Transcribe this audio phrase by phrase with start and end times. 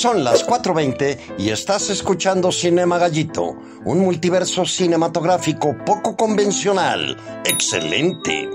[0.00, 3.54] Son las 4.20 y estás escuchando Cinema Gallito,
[3.84, 7.18] un multiverso cinematográfico poco convencional.
[7.44, 8.48] ¡Excelente!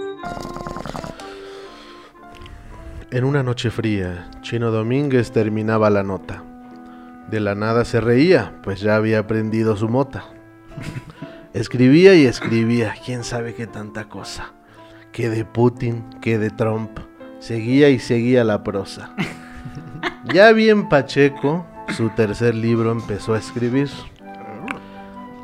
[3.12, 6.44] En una noche fría, Chino Domínguez terminaba la nota.
[7.30, 10.26] De la nada se reía, pues ya había aprendido su mota.
[11.54, 14.54] Escribía y escribía, quién sabe qué tanta cosa.
[15.12, 16.98] Que de Putin, que de Trump.
[17.38, 19.14] Seguía y seguía la prosa.
[20.34, 21.66] Ya bien Pacheco,
[21.96, 23.90] su tercer libro empezó a escribir.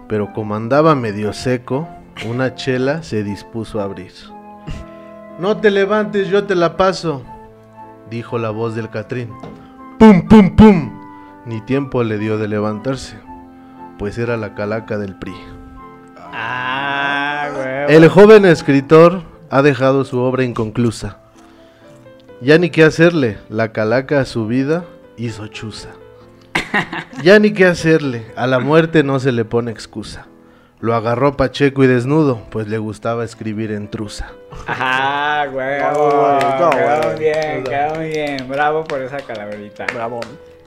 [0.08, 1.88] Pero como andaba medio seco,
[2.28, 4.12] una chela se dispuso a abrir.
[5.40, 7.24] No te levantes, yo te la paso,
[8.10, 9.30] dijo la voz del Catrín.
[9.98, 11.02] ¡Pum, pum, pum!
[11.46, 13.18] Ni tiempo le dio de levantarse,
[13.98, 15.34] pues era la calaca del PRI.
[16.34, 17.50] Ah.
[17.88, 21.18] El joven escritor ha dejado su obra inconclusa.
[22.42, 24.84] Ya ni qué hacerle, la calaca a su vida
[25.16, 25.90] hizo chuza.
[27.24, 30.26] Ya ni qué hacerle, a la muerte no se le pone excusa.
[30.80, 34.32] Lo agarró Pacheco y desnudo, pues le gustaba escribir en truza.
[34.68, 35.78] Ah, güey.
[35.78, 38.48] Bravo, bravo, Quedó bien, quedó muy bien.
[38.48, 39.86] Bravo por esa calaverita.
[39.94, 40.22] Bravo.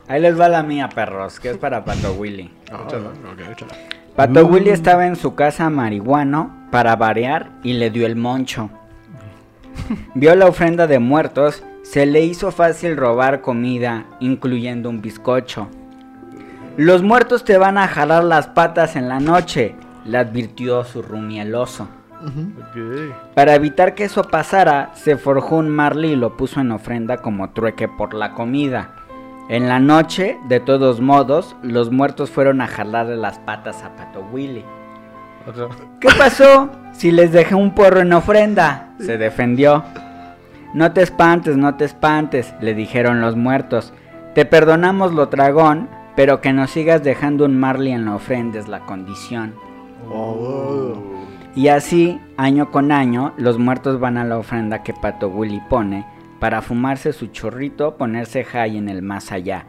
[0.07, 2.53] Ahí les va la mía, perros, que es para Pato Willy.
[2.67, 3.75] Échala, ok, échala.
[4.15, 8.71] Pato Willy estaba en su casa marihuano para variar y le dio el moncho.
[10.15, 15.69] Vio la ofrenda de muertos, se le hizo fácil robar comida, incluyendo un bizcocho.
[16.77, 21.89] Los muertos te van a jalar las patas en la noche, le advirtió su rumieloso.
[23.35, 27.51] Para evitar que eso pasara, se forjó un marley y lo puso en ofrenda como
[27.51, 28.95] trueque por la comida.
[29.51, 34.25] En la noche, de todos modos, los muertos fueron a jalarle las patas a Pato
[34.33, 34.65] Willy.
[36.01, 38.95] ¿Qué pasó si les dejé un porro en ofrenda?
[38.99, 39.85] Se defendió.
[40.73, 43.93] No te espantes, no te espantes, le dijeron los muertos.
[44.35, 48.69] Te perdonamos lo tragón, pero que nos sigas dejando un marley en la ofrenda es
[48.69, 49.55] la condición.
[50.11, 50.95] Oh.
[51.55, 56.05] Y así, año con año, los muertos van a la ofrenda que Pato Willy pone
[56.41, 59.67] para fumarse su chorrito, ponerse high en el más allá.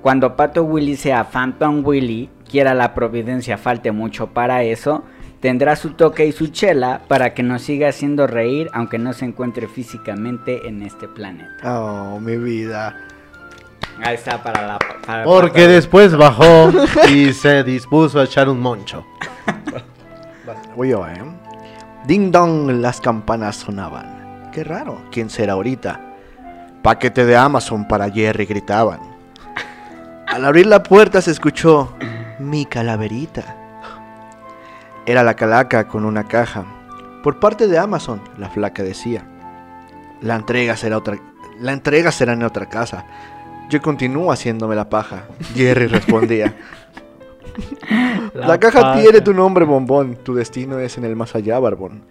[0.00, 5.04] Cuando Pato Willy sea Phantom Willy, quiera la providencia falte mucho para eso,
[5.46, 9.26] tendrá su toque y su chela para que nos siga haciendo reír aunque no se
[9.26, 11.80] encuentre físicamente en este planeta.
[11.80, 12.96] Oh, mi vida.
[14.02, 14.78] Ahí está para la...
[15.06, 16.72] para Porque después bajó
[17.08, 19.06] y se dispuso a echar un moncho.
[20.76, 21.22] Voy yo, ¿eh?
[22.08, 24.50] Ding dong, las campanas sonaban.
[24.52, 26.00] Qué raro, ¿quién será ahorita?
[26.82, 28.98] Paquete de Amazon para Jerry gritaban.
[30.26, 31.94] Al abrir la puerta se escuchó
[32.40, 33.55] mi calaverita.
[35.06, 36.64] Era la calaca con una caja.
[37.22, 39.24] Por parte de Amazon, la flaca decía.
[40.20, 41.16] La entrega será otra.
[41.60, 43.06] La entrega será en otra casa.
[43.70, 45.24] Yo continúo haciéndome la paja.
[45.54, 46.56] Jerry respondía.
[48.34, 50.16] La, caja tiene tu nombre, bombón.
[50.22, 52.02] Tu destino es en el más allá, barbón.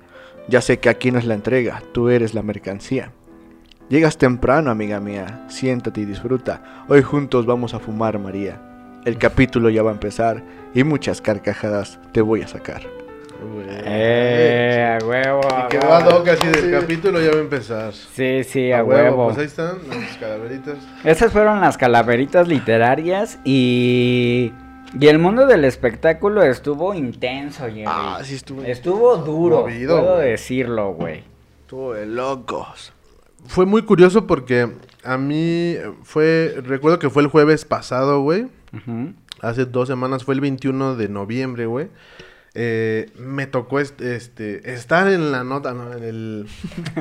[0.47, 3.11] Ya sé que aquí no es la entrega, tú eres la mercancía.
[3.89, 5.45] Llegas temprano, amiga mía.
[5.49, 6.85] Siéntate y disfruta.
[6.87, 8.74] Hoy juntos vamos a fumar, María.
[9.05, 10.41] El capítulo ya va a empezar
[10.73, 12.81] y muchas carcajadas te voy a sacar.
[13.85, 15.41] Eh, a huevo.
[15.53, 17.93] a Y quedó hoc así del capítulo, ya va a empezar.
[17.93, 19.27] Sí, sí, a, huevo.
[19.27, 20.77] Pues ahí están las calaveritas.
[21.03, 24.51] Esas fueron las calaveritas literarias y...
[24.99, 27.83] Y el mundo del espectáculo estuvo intenso, Jerry.
[27.85, 28.63] Ah, sí estuvo.
[28.63, 31.23] Estuvo duro, Movido, puedo decirlo, güey.
[31.61, 32.93] Estuvo de locos.
[33.45, 34.69] Fue muy curioso porque
[35.03, 38.47] a mí fue, recuerdo que fue el jueves pasado, güey.
[39.41, 41.89] Hace dos semanas, fue el 21 de noviembre, güey.
[42.53, 45.93] Eh, me tocó este, este, estar en la nota, ¿no?
[45.93, 46.47] En el...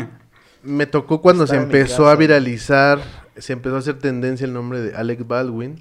[0.64, 2.98] me tocó cuando se empezó a viralizar,
[3.36, 5.80] se empezó a hacer tendencia el nombre de Alec Baldwin.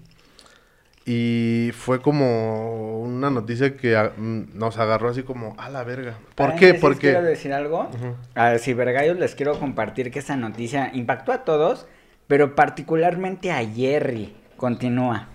[1.06, 6.18] Y fue como una noticia que ah, mm, nos agarró así como, a la verga.
[6.36, 6.76] ¿Por qué?
[6.76, 7.12] Porque...
[7.12, 7.90] Quiero decir algo.
[8.36, 11.88] A Cibergallos les quiero compartir que esta noticia impactó a todos,
[12.28, 14.34] pero particularmente a Jerry.
[14.56, 15.28] Continúa.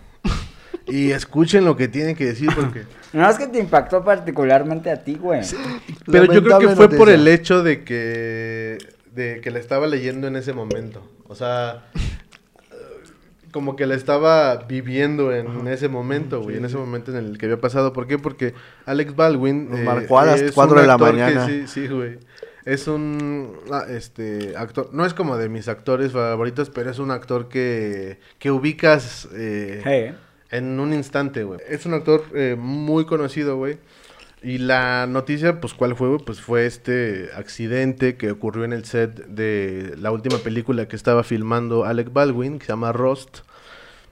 [0.89, 2.85] Y escuchen lo que tienen que decir porque...
[3.13, 5.41] No es que te impactó particularmente a ti, güey.
[6.11, 8.77] Pero yo creo que fue por el hecho de que
[9.15, 11.03] de que la estaba leyendo en ese momento.
[11.27, 11.87] O sea,
[13.51, 17.47] como que la estaba viviendo en ese momento, güey, en ese momento en el que
[17.47, 17.93] había pasado.
[17.93, 18.19] ¿Por qué?
[18.19, 18.55] Porque
[18.87, 21.47] Alex Baldwin Nos marcó a las cuatro un de la que mañana.
[21.47, 22.19] sí, sí, güey.
[22.65, 27.11] Es un ah, este actor, no es como de mis actores favoritos, pero es un
[27.11, 30.15] actor que que ubicas eh, Hey.
[30.51, 31.61] En un instante, güey.
[31.69, 33.79] Es un actor eh, muy conocido, güey.
[34.43, 36.19] Y la noticia, pues, ¿cuál fue?
[36.19, 41.25] Pues fue este accidente que ocurrió en el set de la última película que estaba
[41.25, 43.39] filmando Alec Baldwin, que se llama Rust.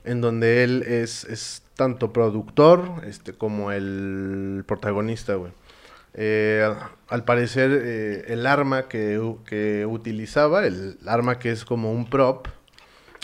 [0.05, 5.53] en donde él es, es tanto productor este, como el protagonista, güey.
[6.15, 6.67] Eh,
[7.09, 12.49] al parecer, eh, el arma que, que utilizaba, el arma que es como un prop,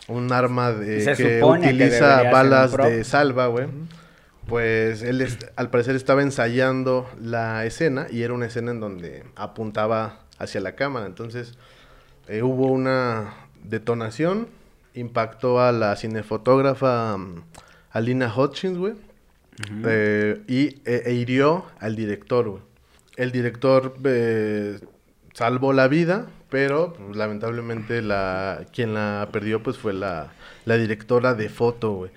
[0.08, 3.66] un arma de, que utiliza balas de salva, güey.
[4.46, 5.26] Pues él
[5.56, 10.74] al parecer estaba ensayando la escena y era una escena en donde apuntaba hacia la
[10.74, 11.06] cámara.
[11.06, 11.54] Entonces
[12.28, 14.48] eh, hubo una detonación,
[14.94, 17.44] impactó a la cinefotógrafa mm,
[17.90, 18.94] Alina Hutchins, güey.
[19.86, 22.62] eh, y e, e hirió al director, güey.
[23.16, 24.80] El director eh,
[25.34, 30.32] salvó la vida, pero pues, lamentablemente la quien la perdió pues fue la,
[30.66, 32.10] la directora de foto, güey.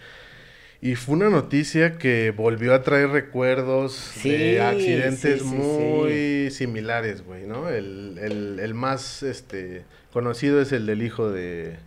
[0.82, 6.52] Y fue una noticia que volvió a traer recuerdos Sí, de accidentes sí, sí, muy
[6.52, 7.70] similares, güey, ¿no?
[7.70, 11.78] El, el- el más este, conocido es el del hijo de,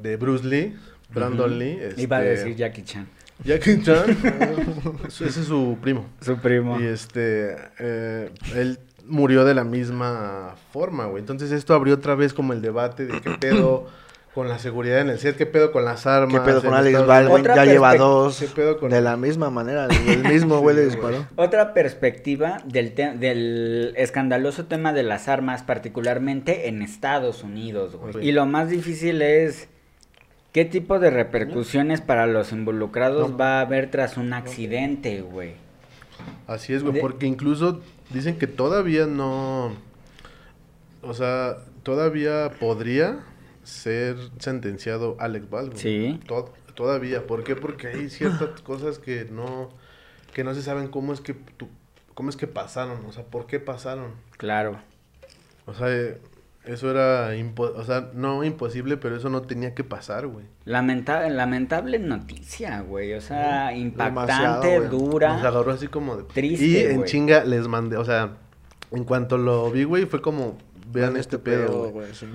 [0.00, 0.74] de Bruce Lee,
[1.12, 1.78] Brandon Lee.
[1.98, 3.08] Iba a este, decir Jackie Chan.
[3.44, 4.16] Jackie Chan.
[5.08, 6.08] ese es su primo.
[6.22, 6.80] Su primo.
[6.80, 11.20] Y este, eh, él murió de la misma forma, güey.
[11.20, 13.86] Entonces esto abrió otra vez como el debate de qué pedo
[14.34, 16.34] con la seguridad en el set, qué pedo con las armas.
[16.34, 17.44] ¿Qué pedo con Alex Baldwin?
[17.44, 18.40] Ya lleva dos.
[18.40, 19.86] ¿Qué pedo con- De la misma manera.
[20.08, 21.26] El mismo güey le Sí, disparó.
[21.36, 28.12] Otra perspectiva del, del escandaloso tema de las armas, particularmente en Estados Unidos, güey.
[28.14, 28.18] Sí.
[28.22, 29.68] Y lo más difícil es
[30.50, 33.36] qué tipo de repercusiones para los involucrados No.
[33.36, 35.62] va a haber tras un accidente, güey.
[36.46, 37.80] Así es, güey, porque incluso
[38.10, 39.72] dicen que todavía no...
[41.02, 43.20] O sea, todavía podría
[43.62, 45.78] ser sentenciado Alex Baldwin.
[45.78, 46.20] Sí.
[46.26, 47.26] To- todavía.
[47.26, 47.56] ¿Por qué?
[47.56, 49.70] Porque hay ciertas cosas que no...
[50.32, 51.34] Que no se saben cómo es que...
[51.34, 51.68] tu-
[52.14, 54.12] cómo es que pasaron, o sea, por qué pasaron.
[54.36, 54.78] Claro.
[55.66, 56.20] O sea, eh,
[56.64, 57.34] eso era...
[57.36, 60.46] impo- o sea, no imposible, pero eso no tenía que pasar, güey.
[60.64, 63.12] Lamenta- lamentable noticia, güey.
[63.14, 65.34] O sea, impactante, dura.
[65.34, 66.24] Nos agarró así como de...
[66.24, 67.08] Triste, Y en güey.
[67.08, 68.30] chinga les mandé, o sea,
[68.90, 70.56] en cuanto lo vi, güey, fue como,
[70.92, 72.14] vean este pedo, güey.
[72.14, 72.26] sí.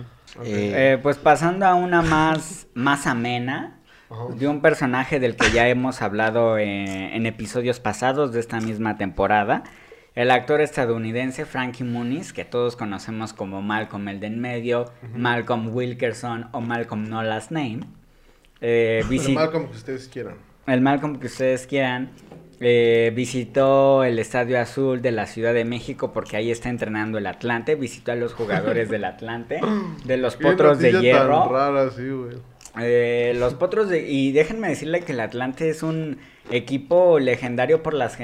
[0.43, 3.79] Eh, Eh, pues pasando a una más, más amena,
[4.11, 4.25] Ajá.
[4.35, 8.97] de un personaje del que ya hemos hablado eh, en episodios pasados de esta misma
[8.97, 9.63] temporada.
[10.19, 15.73] El actor estadounidense Frankie Muniz, que todos conocemos como Malcolm el de en medio, Malcolm
[15.73, 17.79] Wilkerson o Malcolm No Last Name.
[18.59, 20.35] eh, Pero visi- mal como que ustedes quieran.
[20.67, 22.09] el Malcolm que ustedes quieran,
[22.59, 27.25] eh, visitó el Estadio Azul de la Ciudad de México porque ahí está entrenando el
[27.25, 29.61] Atlante, visitó a los jugadores del Atlante,
[30.03, 31.49] de los potros de noticia tan hierro.
[31.49, 32.35] rara, sí, güey.
[32.81, 34.07] Eh, los potros de...
[34.09, 36.17] Y déjenme decirle que el Atlante es un
[36.51, 38.17] equipo legendario por las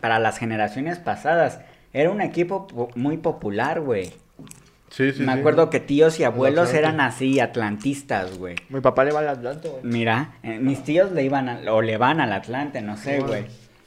[0.00, 1.60] para las generaciones pasadas.
[1.92, 4.12] Era un equipo po- muy popular, güey.
[4.90, 5.38] Sí, sí, Me sí.
[5.38, 6.78] acuerdo que tíos y abuelos Atlante.
[6.78, 8.56] eran así, atlantistas, güey.
[8.70, 9.80] Mi papá le va al Atlante, güey.
[9.84, 13.44] Mira, eh, mis tíos le iban a- o le van al Atlante, no sé, güey.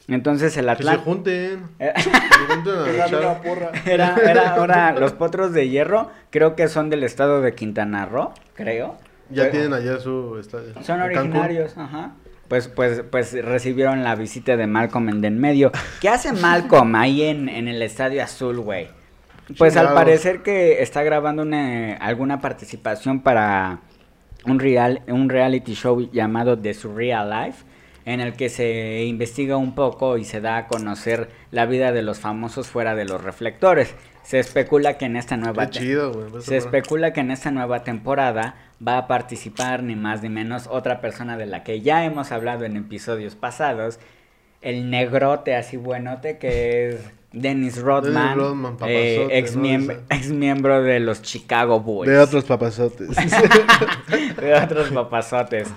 [0.07, 1.03] Entonces el Que se Atlante...
[1.03, 1.63] junten.
[1.79, 3.71] Que se junten a una porra.
[3.85, 8.31] Era, era ahora los potros de hierro, creo que son del estado de Quintana Roo,
[8.53, 8.97] creo.
[9.29, 10.73] Ya Pero- tienen allá su estadio.
[10.83, 12.11] Son originarios, ajá.
[12.51, 15.71] Pues, pues, pues recibieron la visita de Malcolm en de en medio.
[16.01, 18.89] ¿Qué hace Malcolm ahí en, en el Estadio Azul, güey?
[19.57, 23.80] Pues al parecer que está grabando una, alguna participación para
[24.46, 27.63] un, real, un reality show llamado The Surreal Life,
[28.03, 32.01] en el que se investiga un poco y se da a conocer la vida de
[32.01, 33.96] los famosos fuera de los reflectores.
[34.24, 35.70] Se especula que en esta nueva...
[35.70, 40.68] Chido, se especula que en esta nueva temporada va a participar ni más ni menos
[40.68, 44.00] otra persona de la que ya hemos hablado en episodios pasados,
[44.62, 51.80] el negrote así buenote que es Dennis Rodman, Rodman, eh, ex miembro de los Chicago
[51.80, 52.12] Bulls.
[52.12, 53.10] De otros papazotes.
[54.38, 55.70] de otros papazotes.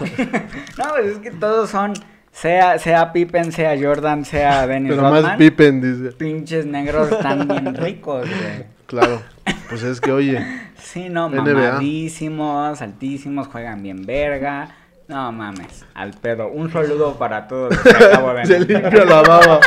[0.78, 1.94] no, pues es que todos son,
[2.32, 6.16] sea, sea Pippen, sea Jordan, sea Dennis Pero Rodman, más Pippen, dice.
[6.16, 8.66] pinches negros están bien ricos, güey.
[8.86, 9.22] Claro.
[9.68, 10.44] Pues es que, oye.
[10.76, 11.42] Sí, no, NBA.
[11.42, 14.68] mamadísimos, altísimos, juegan bien verga.
[15.08, 16.48] No mames, al pedo.
[16.48, 19.60] Un saludo para todos los que acabo de Se limpia la baba.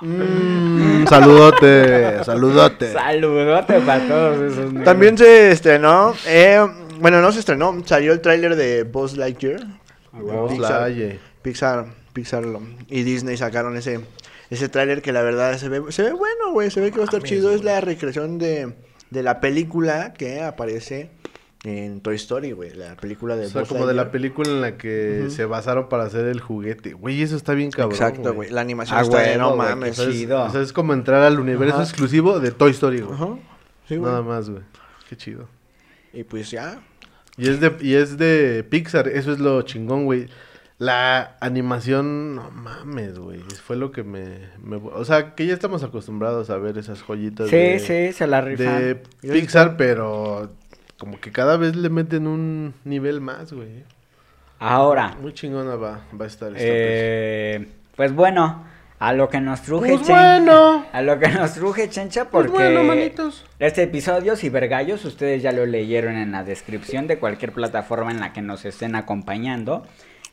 [0.00, 2.92] Mm, saludote, saludote.
[2.92, 4.84] Saludote para todos esos negros.
[4.84, 6.64] También se estrenó, eh,
[7.00, 9.60] bueno, no se estrenó, salió el tráiler de Buzz Lightyear.
[10.22, 10.92] Buzz Pixar.
[11.42, 12.44] Pixar, Pixar
[12.88, 14.00] y Disney sacaron ese
[14.50, 17.02] ese tráiler que la verdad se ve se ve bueno, güey, se ve que va
[17.02, 18.74] a estar Mames, chido, es la recreación de,
[19.10, 21.10] de la película que aparece
[21.64, 24.60] en Toy Story, güey, la película de O sea, Buzz como de la película en
[24.60, 25.30] la que Ujú.
[25.30, 26.92] se basaron para hacer el juguete.
[26.94, 27.92] Güey, eso está bien cabrón.
[27.94, 29.96] Exacto, güey, la animación Ah, está no mames.
[29.96, 30.44] Chido.
[30.44, 31.82] o sea, es como entrar al universo Ajá.
[31.84, 33.12] exclusivo de Toy Story, güey.
[33.14, 33.36] Ajá.
[33.88, 34.10] Sí, güey.
[34.10, 34.62] Nada más, güey.
[35.08, 35.48] Qué chido.
[36.12, 36.80] Y pues ya,
[37.38, 40.26] Y es de, y es de Pixar, eso es lo chingón, güey.
[40.78, 43.40] La animación, no mames, güey.
[43.40, 47.48] Fue lo que me, me- O sea, que ya estamos acostumbrados a ver esas joyitas
[47.48, 48.78] Sí, de, sí, se la rifan.
[48.78, 50.52] de Pixar, pero
[50.98, 53.84] como que cada vez le meten un nivel más, güey.
[54.60, 58.64] Ahora, Muy chingona va, va a estar esta eh, pues bueno,
[59.00, 60.84] a lo que nos truje Pues Chen- bueno.
[60.92, 63.44] A lo que nos truje Chencha Pues porque bueno, manitos.
[63.58, 68.32] este episodio, Cibergallos, ustedes ya lo leyeron en la descripción de cualquier plataforma en la
[68.32, 69.86] que nos estén acompañando.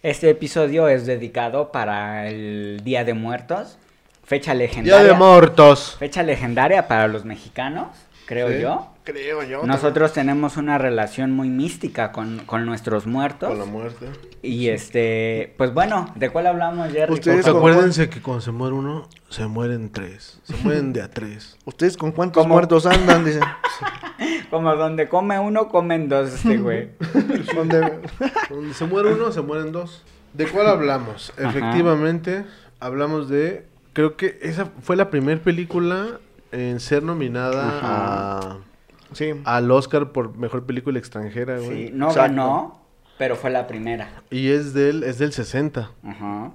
[0.04, 3.78] Este episodio es dedicado para el Día de Muertos,
[4.24, 5.04] fecha Día legendaria.
[5.08, 5.96] de Muertos.
[6.00, 7.88] Fecha legendaria para los mexicanos,
[8.26, 8.62] creo Sí.
[8.62, 8.88] yo.
[9.04, 9.64] Creo yo.
[9.68, 13.50] Nosotros tenemos una relación muy mística con, con nuestros muertos.
[13.50, 14.08] Con la muerte.
[14.42, 17.14] Y este, pues bueno, ¿de cuál hablamos, Jerry?
[17.14, 20.40] Ustedes acuérdense que cuando se muere uno, se mueren tres.
[20.44, 21.56] Se mueren de a tres.
[21.66, 22.56] ¿Ustedes con cuántos ¿Cómo?
[22.56, 23.24] muertos andan?
[23.26, 23.44] Dicen.
[24.50, 26.90] Como donde come uno, comen dos, este güey.
[27.56, 30.04] Donde se muere uno, se mueren dos.
[30.34, 31.34] ¿De cuál hablamos?
[31.38, 31.50] Ajá.
[31.50, 32.46] Efectivamente,
[32.80, 33.66] hablamos de.
[33.94, 36.20] Creo que esa fue la primera película
[36.56, 38.58] en ser nominada a,
[39.14, 39.34] Sí.
[39.46, 41.88] al Oscar por mejor película extranjera, güey.
[41.88, 42.22] Sí, no Exacto.
[42.30, 42.82] ganó,
[43.18, 44.24] pero fue la primera.
[44.30, 45.92] Y es del, es del 60.
[46.04, 46.52] Ajá.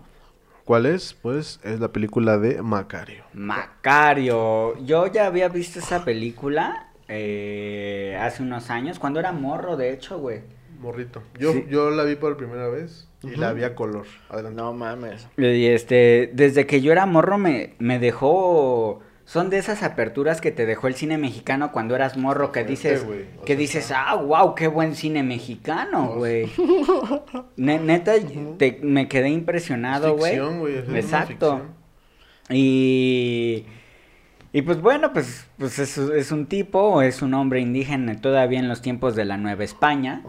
[0.64, 1.14] ¿Cuál es?
[1.14, 3.24] Pues es la película de Macario.
[3.32, 4.76] Macario.
[4.84, 10.18] Yo ya había visto esa película eh, hace unos años, cuando era morro, de hecho,
[10.18, 10.42] güey.
[10.80, 11.22] Morrito.
[11.38, 11.66] Yo, Sí.
[11.68, 14.06] yo la vi por primera vez y la vi a color.
[14.28, 14.56] Adelante.
[14.62, 15.26] No mames.
[15.36, 19.00] Y este, desde que yo era morro me, me dejó...
[19.30, 23.06] Son de esas aperturas que te dejó el cine mexicano cuando eras morro, que dices,
[23.06, 23.26] güey.
[23.46, 26.50] Que sea, dices, ah, wow, qué buen cine mexicano, güey.
[27.56, 28.14] Ne- neta,
[28.58, 30.36] te- me quedé impresionado, güey.
[30.58, 31.60] Güey, Exacto.
[32.48, 33.66] Y,
[34.52, 38.66] y pues bueno, pues, pues es, es un tipo, es un hombre indígena todavía en
[38.66, 40.22] los tiempos de la Nueva España.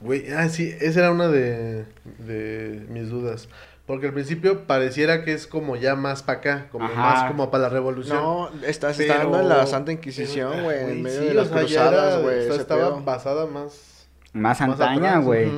[0.00, 1.84] Güey, ah, sí, esa era una de,
[2.18, 3.48] de mis dudas.
[3.86, 6.94] Porque al principio pareciera que es como ya más para acá, como Ajá.
[6.94, 8.16] más como para la revolución.
[8.16, 10.90] No, estás Pero- estando en la Santa Inquisición, güey.
[10.90, 12.38] En medio sí, de las o sea, cruzadas, güey.
[12.38, 13.02] o sea, ese estaba pedo.
[13.04, 14.06] basada más.
[14.32, 15.50] Más más antaña, güey.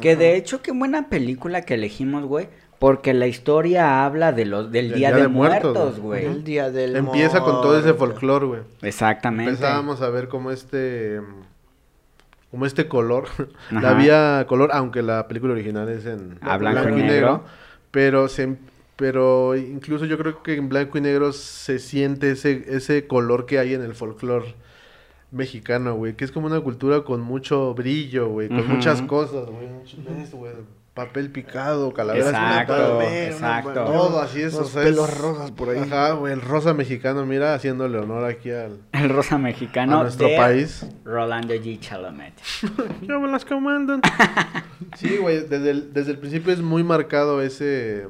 [0.00, 2.48] Que de hecho, qué buena película que elegimos, güey.
[2.78, 6.24] Porque la historia habla de los, del Día, de, Muertos, güey.
[6.26, 8.60] El día del Empieza con todo ese folclore, güey.
[8.82, 9.50] Exactamente.
[9.50, 11.20] Empezábamos a ver como este.
[12.50, 13.26] Como este color.
[13.70, 13.80] Ajá.
[13.80, 17.44] La había color, aunque la película original es en A blanco y negro.
[17.90, 18.56] Pero se
[18.98, 23.60] pero incluso yo creo que en blanco y negro se siente ese, ese color que
[23.60, 24.56] hay en el folclore
[25.30, 26.16] mexicano, güey.
[26.16, 28.48] Que es como una cultura con mucho brillo, güey.
[28.48, 29.68] Con muchas cosas, güey.
[30.18, 30.52] ¿Ves, güey?
[30.98, 33.84] Papel picado, calaveras Exacto, exacto.
[33.84, 35.78] Todo así es, o unos sea, pelos rosas por ahí.
[35.78, 40.26] Ajá, güey, el rosa mexicano, mira, haciéndole honor aquí al, El rosa mexicano a nuestro
[40.26, 40.84] de país.
[41.04, 41.78] Rolando G.
[41.78, 42.34] Chalamet.
[43.02, 44.00] Ya me las comandan.
[44.96, 48.08] sí, güey, desde el, desde el principio es muy marcado ese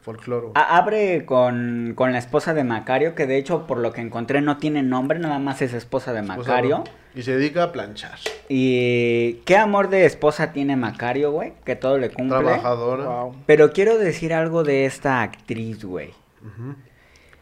[0.00, 0.52] folclore.
[0.54, 4.40] A- abre con, con la esposa de Macario, que de hecho, por lo que encontré,
[4.40, 6.84] no tiene nombre, nada más es esposa de Macario.
[7.14, 8.18] Y se dedica a planchar.
[8.48, 12.38] Y qué amor de esposa tiene Macario, güey, que todo le cumple.
[12.38, 13.04] Trabajadora.
[13.04, 13.36] Wow.
[13.46, 16.10] Pero quiero decir algo de esta actriz, güey.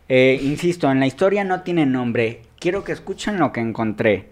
[0.09, 2.43] Eh, insisto, en la historia no tiene nombre.
[2.59, 4.29] Quiero que escuchen lo que encontré.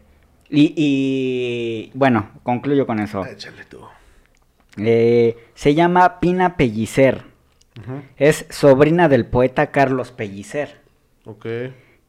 [0.51, 3.25] Y, y bueno, concluyo con eso.
[3.25, 3.81] Échale tú.
[4.77, 7.25] Eh, se llama Pina Pellicer.
[7.79, 8.03] Ujú.
[8.17, 10.81] Es sobrina del poeta Carlos Pellicer.
[11.25, 11.47] Ok.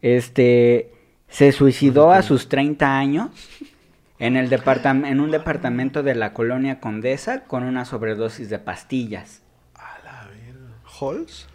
[0.02, 0.92] Este
[1.32, 3.30] se suicidó a sus 30 años
[4.20, 9.42] en, el en un departamento de la colonia Condesa con una sobredosis de pastillas.
[9.74, 10.76] A la verga.
[11.00, 11.48] ¿Halls?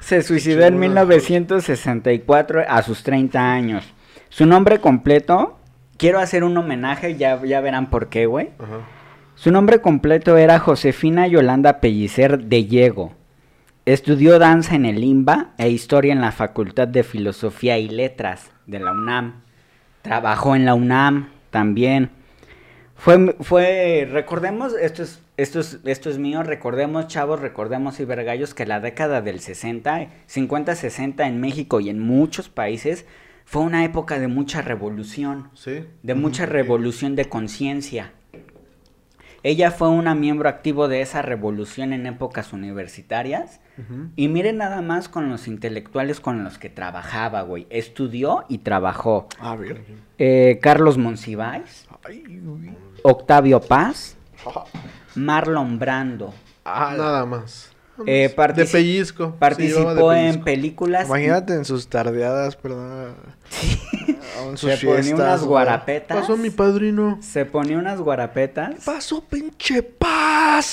[0.00, 3.84] Se suicidó en 1964 a sus 30 años.
[4.28, 5.58] Su nombre completo,
[5.96, 8.50] quiero hacer un homenaje, ya, ya verán por qué, güey.
[9.34, 13.17] Su nombre completo era Josefina Yolanda Pellicer de Diego.
[13.88, 18.80] Estudió danza en el IMBA e historia en la Facultad de Filosofía y Letras de
[18.80, 19.40] la UNAM.
[20.02, 22.10] Trabajó en la UNAM también.
[22.96, 28.66] Fue, fue, recordemos, esto es, esto es, esto es mío, recordemos, chavos, recordemos cibergallos, que
[28.66, 33.06] la década del 60, 50-60 en México y en muchos países
[33.46, 35.86] fue una época de mucha revolución Sí.
[36.02, 38.12] de mucha revolución de conciencia.
[39.48, 43.60] Ella fue una miembro activo de esa revolución en épocas universitarias.
[44.14, 47.66] Y miren nada más con los intelectuales con los que trabajaba, güey.
[47.70, 49.26] Estudió y trabajó.
[49.40, 49.82] A ver.
[50.18, 52.76] Eh, Carlos Monsiváis, Ay, güey.
[53.02, 54.18] Octavio Paz,
[55.14, 57.72] Marlon Brando, Ah, Nada más.
[58.06, 59.24] Eh, De pellizco.
[59.24, 61.06] se llevaba de participó en películas.
[61.06, 63.14] Imagínate en sus tardeadas, perdón.
[64.48, 65.48] En sus Se ponía fiestas, unas güey.
[65.50, 66.18] guarapetas.
[66.20, 67.18] Pasó mi padrino.
[67.20, 68.84] Se ponía unas guarapetas.
[68.84, 70.70] pasó, pinche paz?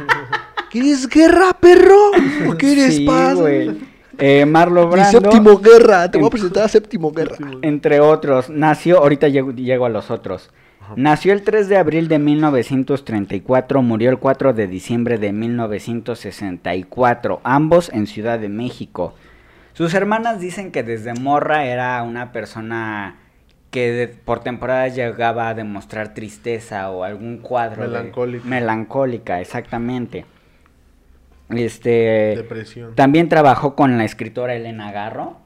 [0.70, 2.10] ¿Quieres guerra, perro?
[2.48, 3.34] ¿O quieres Sí, paz?
[3.34, 3.76] güey.
[4.18, 5.20] Eh, Marlo Mi Brando.
[5.20, 6.10] séptimo guerra.
[6.10, 7.36] Te voy a en- presentar a séptimo guerra.
[7.62, 10.50] Entre otros, nació, ahorita llego, llego a los otros.
[10.96, 17.90] Nació el 3 de abril de 1934, murió el 4 de diciembre de 1964, ambos
[17.92, 19.14] en Ciudad de México.
[19.72, 23.16] Sus hermanas dicen que desde morra era una persona
[23.70, 28.44] que de- por temporadas llegaba a demostrar tristeza o algún cuadro de- Melancólica.
[28.46, 30.26] melancólica, exactamente.
[31.48, 32.94] Este Depresión.
[32.94, 35.38] también trabajó con la escritora Elena Garro,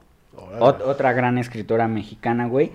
[0.59, 2.71] ot- otra gran escritora mexicana, güey.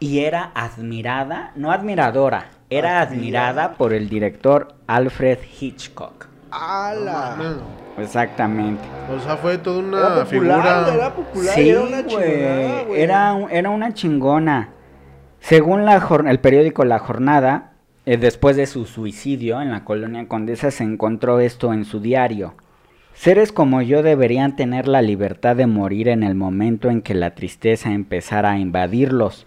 [0.00, 6.26] Y era admirada, no admiradora, era admirada por el director Alfred Hitchcock.
[6.50, 7.36] ¡Hala!
[7.36, 8.82] No, Exactamente.
[9.14, 10.26] O sea, fue toda una Era popular,
[10.62, 10.94] figura.
[10.94, 11.54] era popular.
[11.54, 13.00] Sí, era una güey, chingonada, güey.
[13.02, 14.68] Era, un- era una chingona.
[15.40, 17.72] Según la el periódico La Jornada,
[18.06, 22.54] eh, después de su suicidio en la colonia Condesa, se encontró esto en su diario.
[23.14, 27.34] Seres como yo deberían tener la libertad de morir en el momento en que la
[27.34, 29.44] tristeza empezara a invadirlos,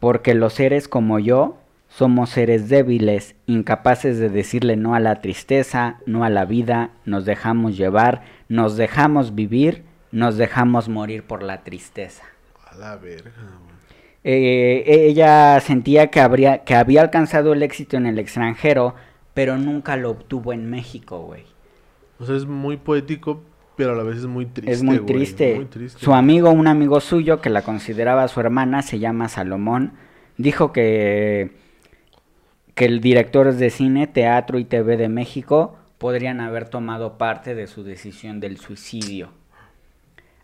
[0.00, 1.56] porque los seres como yo
[1.88, 7.24] somos seres débiles, incapaces de decirle no a la tristeza, no a la vida, nos
[7.24, 12.24] dejamos llevar, nos dejamos vivir, nos dejamos morir por la tristeza.
[12.68, 13.70] A la verga, güey.
[14.22, 18.94] Eh, ella sentía que, habría, que había alcanzado el éxito en el extranjero,
[19.34, 21.44] pero nunca lo obtuvo en México, güey.
[22.18, 23.42] O sea, es muy poético,
[23.80, 24.70] pero a la vez es muy triste.
[24.70, 25.54] es muy güey, triste.
[25.54, 25.98] muy triste.
[25.98, 29.94] Su amigo, un amigo suyo que la consideraba su hermana, se llama Salomón,
[30.36, 31.52] dijo que,
[32.74, 37.66] que el directores de cine, teatro y TV de México podrían haber tomado parte de
[37.66, 39.30] su decisión del suicidio.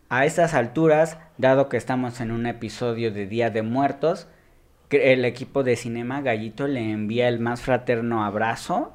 [0.08, 4.28] A estas alturas, dado que estamos en un episodio de Día de Muertos,
[4.88, 8.92] el equipo de Cinema Gallito le envía el más fraterno abrazo,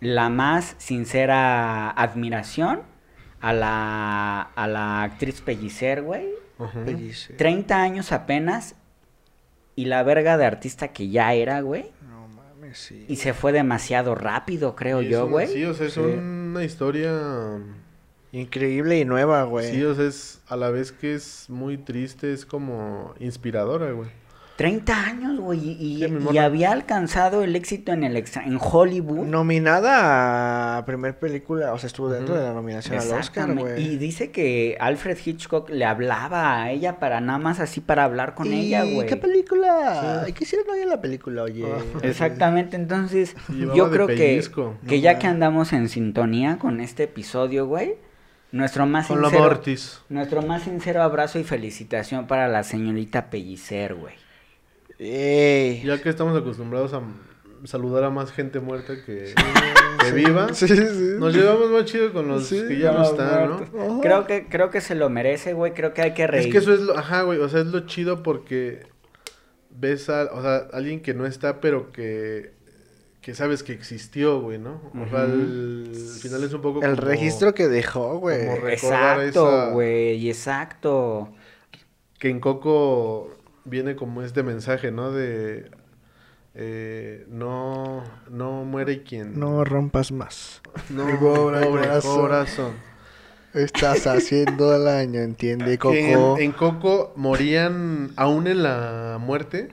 [0.00, 2.93] la más sincera admiración
[3.44, 6.28] a la, a la actriz Pellicer, güey.
[6.58, 6.84] Ajá.
[6.84, 7.34] Pellice.
[7.34, 8.74] 30 años apenas
[9.76, 11.90] y la verga de artista que ya era, güey.
[12.08, 13.04] No mames, sí.
[13.08, 15.48] Y se fue demasiado rápido, creo yo, güey.
[15.48, 16.00] Sí, o sea, es Sí.
[16.00, 17.12] una historia.
[18.32, 19.70] Increíble y nueva, güey.
[19.72, 24.08] Sí, o sea, es a la vez que es muy triste, es como inspiradora, güey.
[24.56, 25.58] 30 años, güey.
[25.70, 29.26] Y, Sí, había alcanzado el éxito en el extra- en Hollywood.
[29.26, 33.80] Nominada a primer película, o sea, estuvo dentro de la nominación al Oscar, Exactamente.
[33.80, 33.96] Y güey.
[33.98, 38.46] dice que Alfred Hitchcock le hablaba a ella para nada más así para hablar con
[38.52, 39.06] ¿Y ella, güey.
[39.08, 40.24] qué película?
[40.32, 41.64] ¿Qué hicieron hoy en la película, oye?
[41.66, 41.98] Ah.
[42.02, 43.34] Exactamente, entonces
[43.74, 44.74] yo creo que, pellizco.
[44.86, 47.96] que No ya que andamos en sintonía con este episodio, güey,
[48.52, 50.00] nuestro más Con sincero, Mortis.
[50.08, 54.14] nuestro más sincero abrazo y felicitación para la señorita Pellicer, güey.
[54.98, 55.82] Ey.
[55.84, 57.02] Ya que estamos acostumbrados a
[57.64, 59.34] saludar a más gente muerta que,
[60.00, 60.76] que viva, Sí, sí.
[61.18, 63.56] nos llevamos más chido con los Sí, que ya no están, ¿no?
[63.56, 64.00] muertos.
[64.02, 65.72] Creo que creo que se lo merece, güey.
[65.72, 66.46] Creo que hay que reír.
[66.46, 68.86] Es que eso es lo, ajá, güey, o sea, es lo chido porque
[69.70, 72.52] ves a, o sea, alguien que no está, pero que,
[73.22, 74.80] que sabes que existió, güey, ¿no?
[74.94, 75.32] O sea, Ujú.
[75.32, 78.40] al final es un poco El como- registro que dejó, güey.
[78.46, 81.32] como recordar esa- Exacto, güey, exacto.
[82.18, 83.30] que en Coco
[83.64, 85.10] viene como este mensaje, ¿no?
[85.12, 85.70] De
[86.54, 90.62] eh, no, no muere quien No rompas más.
[90.90, 92.20] no Mi pobre corazón.
[92.20, 92.72] corazón.
[93.54, 95.94] Estás haciendo daño, entiende, Coco.
[95.94, 99.68] En, en Coco morían, aún en la muerte,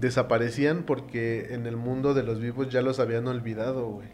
[0.00, 4.08] desaparecían porque en el mundo de los vivos ya los habían olvidado, güey.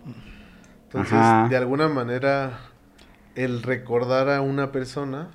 [0.85, 1.49] Entonces, Ajá.
[1.49, 2.59] de alguna manera,
[3.37, 5.31] el recordar a una persona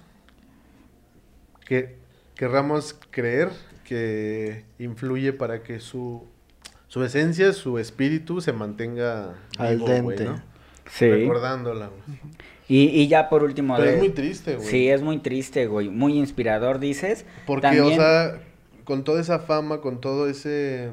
[1.65, 1.97] que
[2.36, 3.49] querramos creer
[3.91, 6.23] que influye para que su,
[6.88, 10.23] su esencia, su espíritu se mantenga Al vivo, dente.
[10.23, 10.41] ¿no?
[10.89, 11.10] Sí.
[11.10, 11.89] Recordándola.
[12.69, 13.75] Y, y ya por último.
[13.75, 14.67] Pero de- es muy triste, güey.
[14.67, 15.89] Sí, es muy triste, güey.
[15.89, 17.25] Muy inspirador, dices.
[17.45, 18.39] Porque, También- o sea,
[18.86, 20.89] con toda esa fama, con todo ese.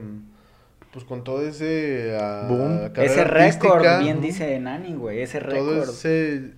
[0.93, 2.17] Pues con todo ese.
[2.21, 2.91] ah, Boom.
[2.97, 5.21] Ese récord, bien dice Nani, güey.
[5.21, 5.91] Ese Todo récord.
[5.91, 6.51] ese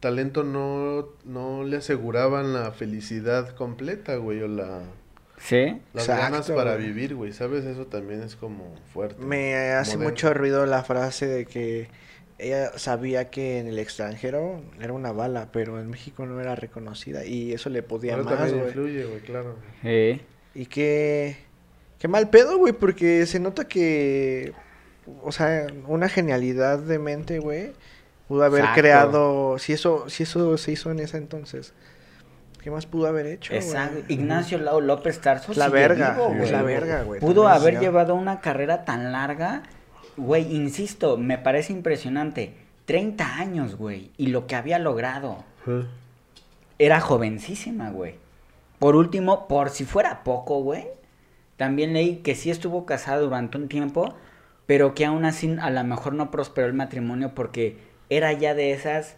[0.00, 4.80] talento no, no le aseguraban la felicidad completa, güey, o la,
[5.38, 5.80] Sí.
[5.92, 6.86] las Exacto, ganas para güey.
[6.86, 7.64] vivir, güey, ¿sabes?
[7.64, 9.22] Eso también es como fuerte.
[9.22, 10.10] Me hace moderno.
[10.10, 11.88] mucho ruido la frase de que
[12.38, 17.24] ella sabía que en el extranjero era una bala, pero en México no era reconocida
[17.24, 18.66] y eso le podía Pero más, güey.
[18.66, 19.56] influye, güey, claro.
[19.82, 20.20] Sí.
[20.54, 21.36] Y qué
[21.98, 24.52] qué mal pedo, güey, porque se nota que
[25.22, 27.72] o sea, una genialidad de mente, güey,
[28.28, 28.80] Pudo haber Exacto.
[28.80, 29.58] creado.
[29.58, 31.74] Si eso, si eso se hizo en ese entonces.
[32.66, 33.54] ¿Qué más pudo haber hecho?
[33.54, 33.64] güey?
[33.64, 34.12] Exacto.
[34.12, 35.54] Ignacio Lau López Tarso.
[35.54, 36.50] La verga, vivo, güey.
[36.50, 37.20] la verga, güey.
[37.20, 39.62] Pudo También, haber llevado una carrera tan larga.
[40.16, 42.56] Güey, insisto, me parece impresionante.
[42.86, 44.10] 30 años, güey.
[44.16, 45.44] Y lo que había logrado.
[45.68, 45.84] Eh,
[46.80, 48.16] Era jovencísima, güey.
[48.80, 50.88] Por último, por si fuera poco, güey.
[51.56, 54.16] También leí que sí estuvo casada durante un tiempo,
[54.66, 57.78] pero que aún así a lo mejor no prosperó el matrimonio porque
[58.10, 59.14] era ya de esas,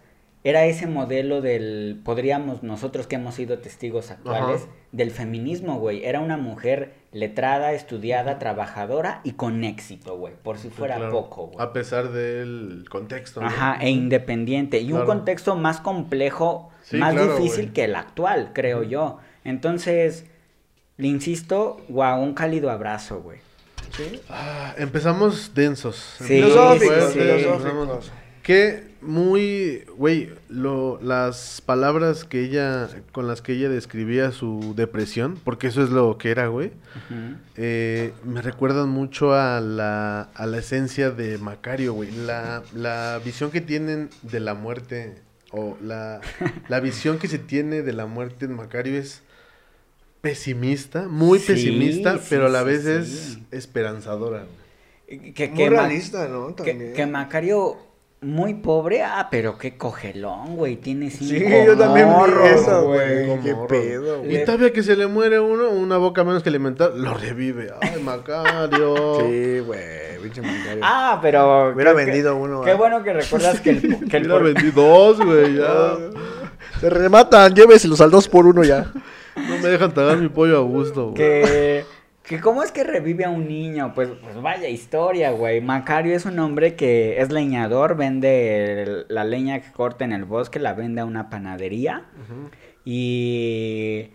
[0.48, 4.72] era ese modelo del, podríamos nosotros que hemos sido testigos actuales, Ajá.
[4.92, 6.04] del feminismo, güey.
[6.04, 10.34] Era una mujer letrada, estudiada, trabajadora y con éxito, güey.
[10.42, 11.12] Por si fuera claro.
[11.12, 11.56] poco, güey.
[11.60, 13.40] A pesar del contexto.
[13.40, 13.48] ¿no?
[13.48, 14.80] Ajá, e independiente.
[14.80, 17.74] Y un contexto más complejo, Sí, más claro, difícil güey.
[17.74, 19.18] que el actual, creo yo.
[19.44, 20.24] Entonces,
[20.96, 23.38] le insisto, guau, un cálido abrazo, güey.
[23.96, 24.20] ¿Sí?
[24.28, 26.16] Ah, empezamos densos.
[26.22, 28.10] Sí, Empezamos
[28.48, 35.38] Que muy, güey, lo, las palabras que ella, con las que ella describía su depresión,
[35.44, 36.70] porque eso es lo que era, güey,
[37.56, 42.10] eh, me recuerdan mucho a la, a la esencia de Macario, güey.
[42.10, 45.16] La, la visión que tienen de la muerte,
[45.50, 46.22] o la,
[46.68, 49.20] la visión que se tiene de la muerte en Macario es
[50.22, 52.90] pesimista, muy Sí, pesimista, sí, pero a la sí, vez sí.
[52.92, 54.46] es esperanzadora.
[55.06, 56.54] Que, que, Muy realista, ¿no?
[56.56, 56.92] que- También.
[56.94, 57.76] que Macario,
[58.20, 60.76] muy pobre, ah, pero qué cogelón, güey.
[60.76, 63.40] Tiene cinco Sí, yo también vi eso, güey.
[63.42, 64.36] Qué pedo, güey.
[64.42, 67.70] Y todavía que se le muere uno, una boca menos que alimentar, lo revive.
[67.80, 69.20] Ay, Macario.
[69.20, 70.18] Sí, güey.
[70.22, 70.80] Pinche Macario.
[70.82, 71.70] Ah, pero...
[71.72, 73.80] Hubiera vendido qué- uno, Qué bueno que recuerdas que el...
[74.10, 75.96] Que el Hubiera por- vendido dos, güey, ya.
[76.80, 78.92] Se rematan, lléveselos al 2 por 1 ya.
[79.36, 81.14] No me dejan tragar mi pollo a gusto, güey.
[81.14, 81.84] que,
[82.28, 85.60] que cómo es que revive a un niño, pues, pues vaya historia, güey.
[85.60, 90.24] Macario es un hombre que es leñador, vende el- la leña que corta en el
[90.24, 92.04] bosque, la vende a una panadería.
[92.84, 94.10] Y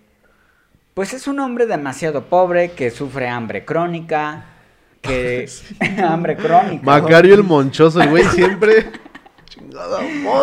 [0.93, 4.45] pues es un hombre demasiado pobre que sufre hambre crónica,
[5.01, 5.47] que
[6.07, 6.83] hambre crónica.
[6.83, 8.85] Macario el monchoso, el güey siempre.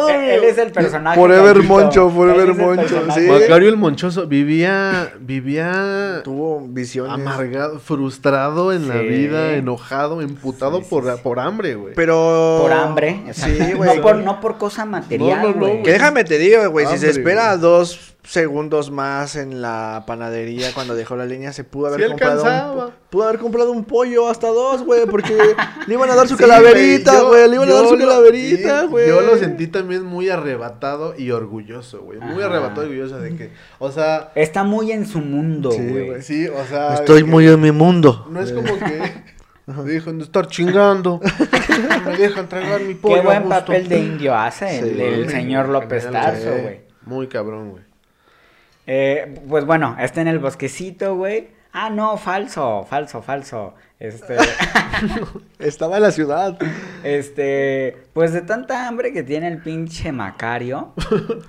[0.09, 1.19] Él, él es el personaje.
[1.19, 1.63] Forever.
[1.63, 3.21] Moncho, forever el Moncho, personaje.
[3.21, 3.27] sí.
[3.29, 7.13] Macario el monchoso vivía, vivía Tuvo visiones.
[7.13, 11.21] amargado, frustrado en la vida, enojado, emputado Sí, sí, por, sí.
[11.23, 11.95] por hambre, güey.
[11.95, 12.59] Pero.
[12.63, 13.23] Por hambre.
[13.33, 13.97] Sí, güey.
[13.97, 15.83] No por, no por cosa material, No, no, no, güey.
[15.83, 17.61] Que déjame te digo, güey, si se espera güey.
[17.61, 22.43] dos segundos más en la panadería cuando dejó la línea, se pudo haber Sí comprado
[22.43, 22.91] un, alcanzaba.
[23.11, 25.35] pudo haber comprado un pollo hasta dos, güey, porque
[25.89, 28.83] le iban a dar su Sí, calaverita, güey, le iban a dar su lo- calaverita,
[28.83, 29.09] sí, güey.
[29.09, 32.21] Yo lo sentí también muy arrebatado y orgulloso, güey.
[32.21, 32.47] Muy Ajá.
[32.47, 36.23] arrebatado y orgulloso de que, o sea, Está muy en su mundo, Sí, güey.
[36.23, 38.29] sí, o sea, Estoy muy en mi mundo.
[38.31, 39.13] No es como que
[39.85, 41.21] dejen de estar chingando,
[42.07, 43.59] me dejan tragar mi pollo Qué a buen gusto.
[43.59, 45.01] papel de indio hace el, Sí.
[45.03, 46.83] el señor López Tarso, güey.
[47.07, 47.90] Muy cabrón, güey.
[48.87, 51.49] Eh, pues bueno, está en el bosquecito, güey.
[51.73, 53.75] Ah, no, falso, falso, falso.
[54.01, 54.37] Este,
[55.61, 56.59] Estaba en la ciudad.
[57.05, 60.95] este, pues de tanta hambre que tiene el pinche Macario,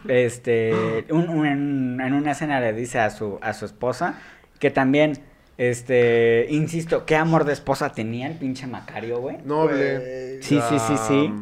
[0.08, 4.15] este, un- un- en, en una escena le dice a su, a su esposa
[4.60, 5.13] que también,
[5.58, 9.38] este, insisto, qué amor de esposa tenía el pinche Macario, güey.
[9.44, 10.41] Noble.
[10.44, 11.34] Sí, sí, sí, sí.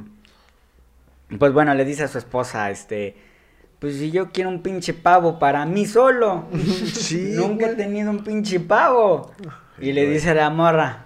[1.38, 3.16] Pues bueno, le dice a su esposa, este,
[3.80, 6.46] pues si yo quiero un pinche pavo para mí solo.
[6.54, 9.32] Sí, Nunca he tenido un pinche pavo.
[9.80, 11.06] Y le dice a la morra,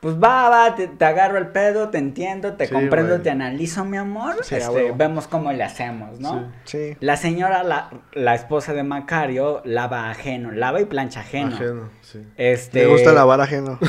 [0.00, 3.22] pues va, va, te, te agarro el pedo, te entiendo, te Sí, comprendo, güey.
[3.22, 4.36] te analizo, mi amor.
[4.42, 6.50] Sí, Este, vemos cómo le hacemos, ¿no?
[6.64, 6.96] Sí.
[7.00, 11.54] La señora, la, la esposa de Macario, lava ajeno, lava y plancha ajeno.
[11.56, 12.20] Ajeno, sí.
[12.36, 13.78] Este, Le gusta lavar ajeno.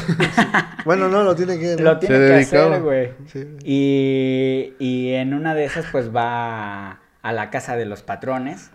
[0.85, 1.75] Bueno, no, lo tiene que.
[1.75, 1.83] ¿no?
[1.83, 2.65] Lo tiene Se que dedicaba.
[2.71, 3.11] hacer, güey.
[3.27, 3.47] Sí.
[3.63, 8.71] Y, y en una de esas, pues va a la casa de los patrones.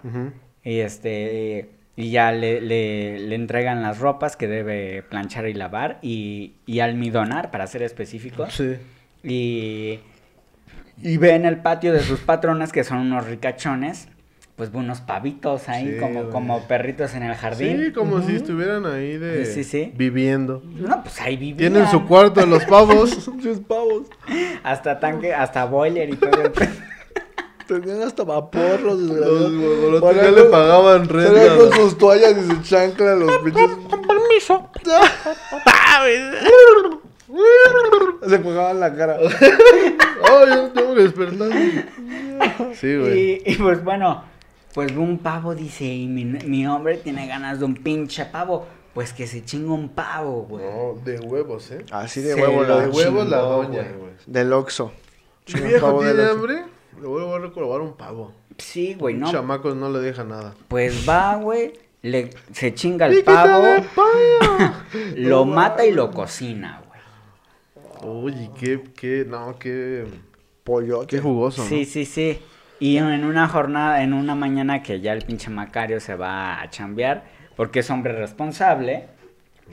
[0.62, 1.70] Y este.
[1.96, 5.98] Y ya le, le, le entregan las ropas que debe planchar y lavar.
[6.02, 8.52] Y, y almidonar, para ser específicos.
[8.54, 8.76] Sí.
[9.22, 10.00] Y.
[11.02, 14.08] Y ve en el patio de sus patronas, que son unos ricachones.
[14.56, 16.32] Pues unos pavitos ahí, Sí, como, güey.
[16.32, 17.86] como perritos en el jardín.
[17.86, 19.92] Sí, como si estuvieran ahí de Sí, sí, sí.
[19.96, 20.62] viviendo.
[20.64, 21.72] No, pues ahí vivían.
[21.72, 23.10] Tienen su cuarto los pavos.
[23.42, 24.06] Sus pavos.
[24.62, 26.52] Hasta tanque, hasta boiler y todo el.
[27.66, 29.52] Tenían hasta vapor los Los desgraciados.
[29.56, 31.32] guajolotes ya le pagaban renta.
[31.32, 33.70] salían con sus toallas y su chancla los pinches.
[33.88, 34.68] Con permiso.
[38.28, 39.18] Se jugaban la cara.
[39.20, 41.50] Ay, yo tengo que despertar.
[42.74, 43.42] Sí, güey.
[43.44, 44.24] Y, y pues bueno,
[44.74, 48.66] pues un pavo dice, y mi, mi hombre tiene ganas de un pinche pavo.
[48.94, 50.64] Pues que se chinga un pavo, güey.
[50.64, 51.84] No, de huevos, ¿eh?
[51.90, 54.12] Así de Se huevo lo la De huevos la doña, güey.
[54.26, 54.92] Del Oxxo.
[55.52, 56.64] Mi viejo tiene hambre,
[57.00, 58.32] Le voy a robar un pavo.
[58.58, 59.30] Sí, güey, no.
[59.30, 60.54] Chamacos no le deja nada.
[60.68, 61.72] Pues va, güey.
[62.02, 63.64] Le, se chinga el pavo.
[65.16, 68.14] lo mata y lo cocina, güey.
[68.34, 70.04] Uy, qué, qué, no, qué,
[70.62, 71.06] Pollo.
[71.06, 71.68] qué jugoso, ¿no?
[71.68, 72.38] Sí, sí, sí.
[72.78, 76.68] Y en una jornada, en una mañana que ya el pinche Macario se va a
[76.70, 77.24] chambear,
[77.56, 79.06] porque es hombre responsable.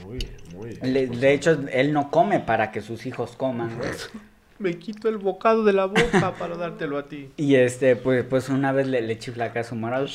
[0.04, 0.18] Muy,
[0.54, 0.70] muy.
[0.80, 3.90] le- de hecho, él no come para que sus hijos coman, güey.
[4.62, 7.30] Me quito el bocado de la boca para dártelo a ti.
[7.36, 10.08] Y este, pues, pues una vez le, le chifla acá a su moral.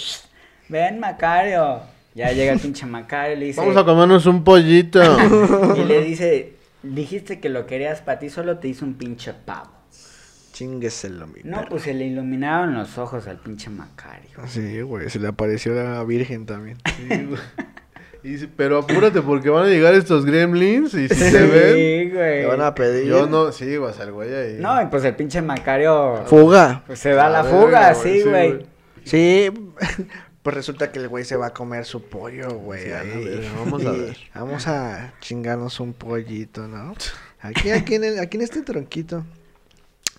[0.70, 1.82] Ven, Macario.
[2.16, 3.60] Ya llega el pinche Macario y le dice.
[3.62, 5.00] Vamos a comernos un pollito.
[5.78, 9.72] Y le dice, dijiste que lo querías para ti, solo te hizo un pinche pavo.
[10.54, 11.70] Chingueselo, mi No, perro.
[11.70, 14.30] pues se le iluminaron los ojos al pinche Macario.
[14.48, 16.78] Sí, güey, se le apareció la virgen también.
[16.98, 17.40] Sí, güey.
[18.24, 21.76] Y dice, pero apúrate porque van a llegar estos gremlins y si se ven.
[21.76, 22.42] Sí, güey.
[22.42, 23.06] Le van a pedir.
[23.08, 24.58] Yo no, sí, güey, o sea, el güey ahí.
[24.60, 26.24] No, y pues el pinche Macario.
[26.26, 26.84] Fuga.
[26.88, 28.50] Pues se da A la ver, fuga, güey, sí, güey.
[28.54, 28.66] güey.
[29.04, 29.50] Sí,
[30.42, 32.84] pues resulta que el güey se va a comer su pollo, güey.
[32.86, 34.18] Sí, la vamos a ver.
[34.36, 36.94] Vamos a chingarnos un pollito, ¿no?
[37.40, 39.24] Aquí, aquí, en, el- aquí en este tronquito.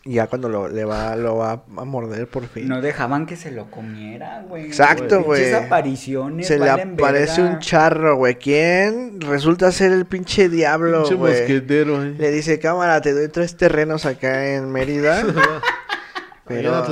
[0.08, 2.66] Y ya cuando lo, le va, lo va a morder por fin.
[2.66, 4.64] No dejaban que se lo comiera, güey.
[4.64, 5.52] Exacto, güey.
[5.52, 6.46] Apariciones.
[6.46, 7.56] se le aparece verga.
[7.56, 8.36] un charro, güey.
[8.36, 9.20] ¿Quién?
[9.20, 11.34] Resulta ser el pinche diablo, Pinche güey.
[11.34, 12.14] mosquetero, eh.
[12.18, 15.22] Le dice, cámara, te doy tres terrenos acá en Mérida.
[16.46, 16.82] Pero...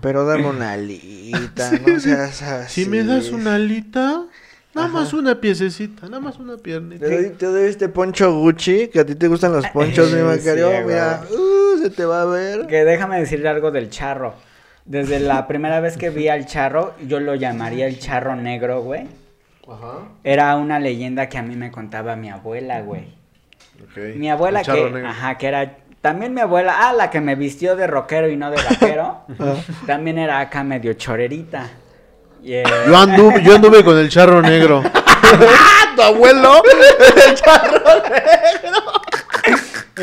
[0.00, 2.84] pero, dame una alita, no seas así.
[2.84, 4.24] Si me das una alita,
[4.74, 7.06] nada más una piececita, nada más una piernita.
[7.06, 10.20] Te doy, te doy este poncho Gucci, que a ti te gustan los ponchos, mi
[10.20, 10.70] Sí, Macario.
[10.86, 12.66] Mira, uh, se te va a ver.
[12.66, 14.34] Que déjame decirle algo del charro.
[14.84, 19.06] Desde la primera vez que vi al charro, yo lo llamaría el charro negro, güey.
[19.70, 19.98] Ajá.
[20.24, 23.04] Era una leyenda que a mí me contaba mi abuela, güey.
[23.82, 24.16] ok.
[24.16, 25.08] Mi abuela El charro que, negro.
[25.10, 28.50] ajá, que era también mi abuela, ah, la que me vistió de rockero y no
[28.50, 29.22] de vaquero,
[29.86, 31.68] también era acá medio chorerita.
[32.44, 34.82] Eh, Yo anduve, yo anduve con el charro negro.
[35.96, 36.62] tu abuelo.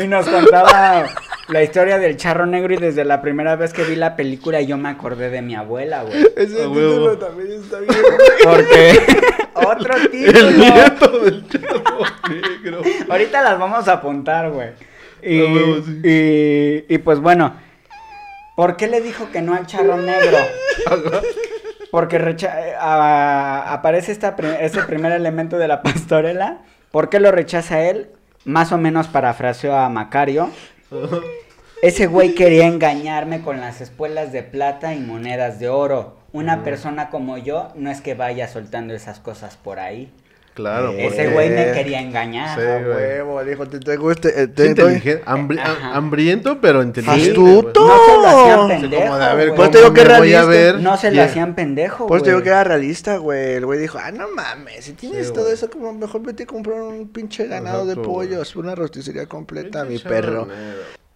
[0.02, 1.06] y nos contaba
[1.48, 4.76] la historia del charro negro y desde la primera vez que vi la película yo
[4.78, 6.26] me acordé de mi abuela, güey.
[6.36, 6.90] Ese huevo.
[6.90, 7.92] título también está bien.
[8.44, 8.98] Porque
[9.54, 10.48] otro título.
[10.48, 11.82] El nieto del charro
[12.28, 12.82] negro.
[13.08, 14.70] Ahorita las vamos a apuntar, güey.
[15.22, 16.00] Y, A huevo, sí.
[16.04, 17.54] y, y pues bueno,
[18.56, 20.38] ¿por qué le dijo que no al charro negro?
[21.90, 26.58] Porque recha- a- aparece esta pri- este primer elemento de la pastorela.
[26.90, 28.08] ¿Por qué lo rechaza él?
[28.44, 30.50] Más o menos parafraseó a Macario.
[31.82, 36.16] Ese güey quería engañarme con las espuelas de plata y monedas de oro.
[36.32, 40.12] Una persona como yo no es que vaya soltando esas cosas por ahí.
[40.56, 42.58] Claro, Eh, Ese güey me quería engañar.
[42.58, 44.28] Sí, huevo, le dijo, te traigo este.
[44.42, 45.94] eh, te doy- inteligente, hambri- Ajá.
[45.94, 47.28] hambriento, pero inteligente.
[47.28, 47.86] Astuto.
[47.86, 49.02] No se lo hacían pendejo.
[49.04, 49.56] como de, a ver, güey.
[49.56, 50.78] Pues te digo ¿cómo que me voy a realista.
[50.80, 51.24] No se Ya.
[51.24, 52.36] hacían pendejo, Pues te güey.
[52.36, 53.52] digo que era realista, güey.
[53.52, 55.54] El güey dijo, ah, no mames, si tienes Sí, todo güey.
[55.54, 58.28] eso, como mejor vete a comprar un pinche ganado de Exacto, güey.
[58.28, 60.48] pollos, una rosticería completa, mi perro.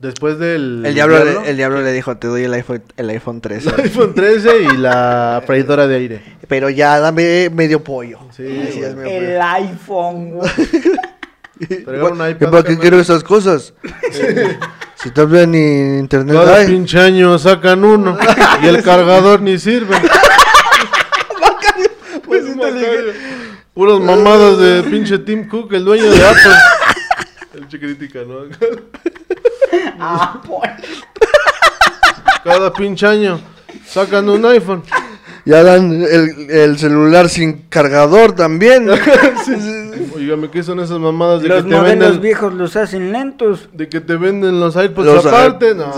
[0.00, 0.82] Después del...
[0.86, 3.68] El diablo, le, el diablo le dijo, te doy el iPhone, el iPhone 13.
[3.68, 6.22] El iPhone 13 y la freidora de aire.
[6.48, 8.18] Pero ya dame medio pollo.
[8.34, 9.06] Sí, Así es, güey.
[9.06, 10.50] medio El iPhone, güey.
[11.84, 13.74] Traigan un ¿Y iPad para qué quiero esas cosas?
[14.94, 16.66] si también ni internet Cada hay.
[16.66, 18.16] pinche año sacan uno
[18.62, 19.96] y el cargador ni sirve.
[22.24, 23.14] Pues inteligente.
[23.74, 26.52] Puras mamadas de pinche Tim Cook, el dueño de Apple.
[27.54, 28.44] El che crítica, ¿no?
[29.98, 30.70] Ah, pues.
[32.42, 33.40] Cada pinche año
[33.86, 34.82] sacan un iPhone.
[35.44, 38.88] Ya dan el, el celular sin cargador también.
[40.14, 42.20] Oígame, ¿qué son esas mamadas de Los que te modelos venden?
[42.20, 43.68] viejos los hacen lentos.
[43.72, 45.90] De que te venden los iPods Los aparte, no.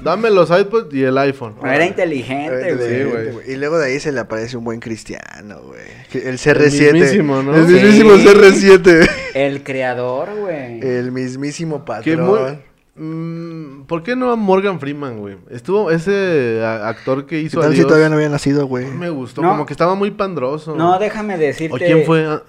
[0.00, 1.54] Dame los iPods y el iPhone.
[1.62, 2.88] Era inteligente, güey.
[2.88, 3.52] Sí, güey.
[3.52, 5.80] Y luego de ahí se le aparece un buen cristiano, güey.
[6.26, 6.92] El CR7.
[6.92, 7.54] mismísimo, ¿no?
[7.54, 8.26] El mismísimo Sí.
[8.26, 9.10] CR7.
[9.34, 10.80] El creador, güey.
[10.80, 12.26] El mismísimo patrón.
[12.26, 12.58] muy-
[12.96, 15.36] Mm, ¿Por qué no a Morgan Freeman, güey?
[15.50, 18.86] Estuvo ese actor que ¿Qué hizo tal si todavía no había nacido, güey?
[18.86, 19.48] Me gustó, No.
[19.50, 20.76] como que estaba muy pandroso.
[20.76, 21.74] No, déjame decirte.
[21.74, 22.24] ¿O quién fue?
[22.24, 22.42] Ah,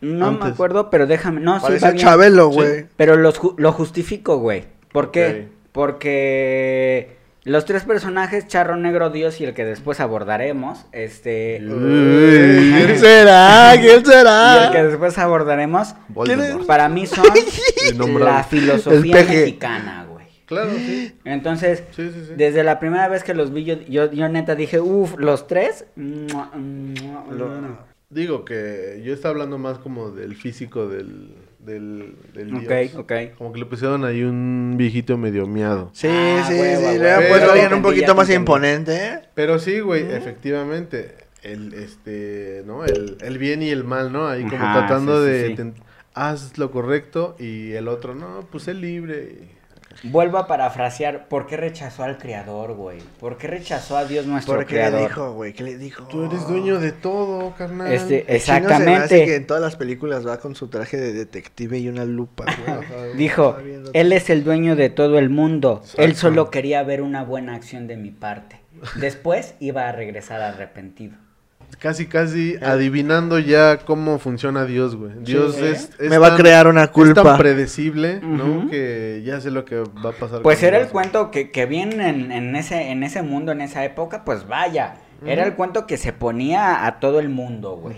[0.00, 0.44] No antes?
[0.46, 1.42] me acuerdo, pero déjame.
[1.42, 1.96] No, sí, va bien.
[1.98, 2.86] Chabelo, güey.
[2.96, 4.64] Pero los ju- lo justifico, güey.
[4.90, 5.48] ¿Por qué?
[5.72, 11.60] Porque los tres personajes, Charro Negro Dios y el que después abordaremos, este...
[11.62, 13.70] Uy, ¿Quién será?
[13.74, 14.84] ¿Quién Y el que será?
[14.84, 16.66] después abordaremos, Voldemort.
[16.66, 17.24] para mí son
[18.20, 20.26] la filosofía mexicana, güey.
[20.46, 21.14] Claro, sí.
[21.24, 22.32] Entonces, Sí, sí, sí.
[22.36, 25.86] desde la primera vez que los vi, yo, yo, yo neta dije, uff, los tres.
[25.96, 27.90] mua, mua, Lo-.
[28.10, 32.94] Digo que yo estaba hablando más como del físico del, del, del Ok, dios.
[32.96, 33.12] ok.
[33.36, 35.90] Como que le pusieron ahí un viejito medio miado.
[35.92, 36.98] Sí, Ah, sí, sí.
[36.98, 39.20] Le han puesto alguien un poquito más imponente, ¿eh?
[39.34, 41.14] Pero sí, güey, efectivamente.
[41.42, 42.84] El, este, ¿no?
[42.84, 44.28] El, el bien y el mal, ¿no?
[44.28, 45.48] Ahí como Ajá, tratando sí, sí, de...
[45.48, 45.54] sí.
[45.54, 45.74] ten-
[46.12, 49.59] haz lo correcto y el otro, no, pues es libre.
[50.02, 52.98] Vuelvo a parafrasear, ¿por qué rechazó al creador, güey?
[53.18, 55.08] ¿Por qué rechazó a Dios nuestro ¿Por qué le creador?
[55.08, 55.52] dijo, güey?
[55.52, 56.04] ¿Qué le dijo?
[56.04, 57.92] Tú eres dueño de todo, carnal.
[57.92, 59.34] Este, El chino se que exactamente.
[59.36, 63.14] en todas las películas va con su traje de detective y una lupa, güey.
[63.16, 63.56] Dijo,
[63.92, 65.82] él es el dueño de todo el mundo.
[65.98, 68.60] Él solo quería ver una buena acción de mi parte.
[68.96, 71.16] Después iba a regresar arrepentido.
[71.80, 75.12] Casi, casi adivinando ya cómo funciona Dios, güey.
[75.20, 75.64] Dios Sí.
[75.64, 77.22] es, es Me va a tan- crear una Es culpa.
[77.22, 78.68] tan predecible, ¿no?
[78.68, 80.42] Que ya sé lo que va a pasar.
[80.42, 83.62] Pues con era el cuento que, que bien en, en ese, en ese mundo, en
[83.62, 84.96] esa época, pues vaya.
[85.24, 87.96] Era el cuento que se ponía a todo el mundo, güey.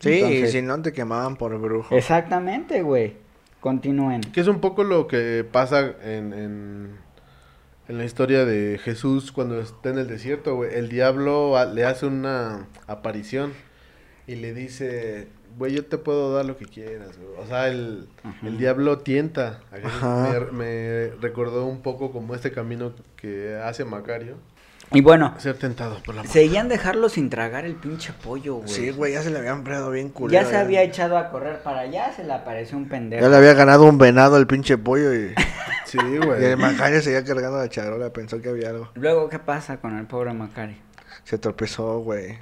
[0.00, 1.94] Sí, Entonces- si no te quemaban por brujo.
[1.96, 3.14] Exactamente, güey.
[3.60, 4.22] Continúen.
[4.22, 6.90] Que es un poco lo que pasa en, en,
[7.92, 10.74] en la historia de Jesús cuando está en el desierto, güey.
[10.74, 13.52] El diablo a- le hace una aparición
[14.26, 15.28] y le dice,
[15.58, 17.38] güey, yo te puedo dar lo que quieras, güey.
[17.38, 18.08] O sea, el,
[18.42, 19.60] el diablo tienta.
[20.52, 24.36] me recordó un poco como este camino que hace Macario.
[24.92, 28.68] Y bueno, Ser tentado por la seguían dejarlo sin tragar el pinche pollo, güey.
[28.68, 30.42] Sí, güey, ya se le habían empleado bien culero.
[30.42, 33.22] Ya se había echado a correr para allá, se le apareció un pendejo.
[33.22, 35.34] Ya le había ganado un venado al pinche pollo y,
[35.86, 36.56] Sí, y el güey.
[36.56, 38.90] Macario seguía cargando la charola, pensó que había algo.
[38.94, 40.76] Luego, ¿qué pasa con el pobre Macari?
[41.24, 42.38] Se tropezó, güey.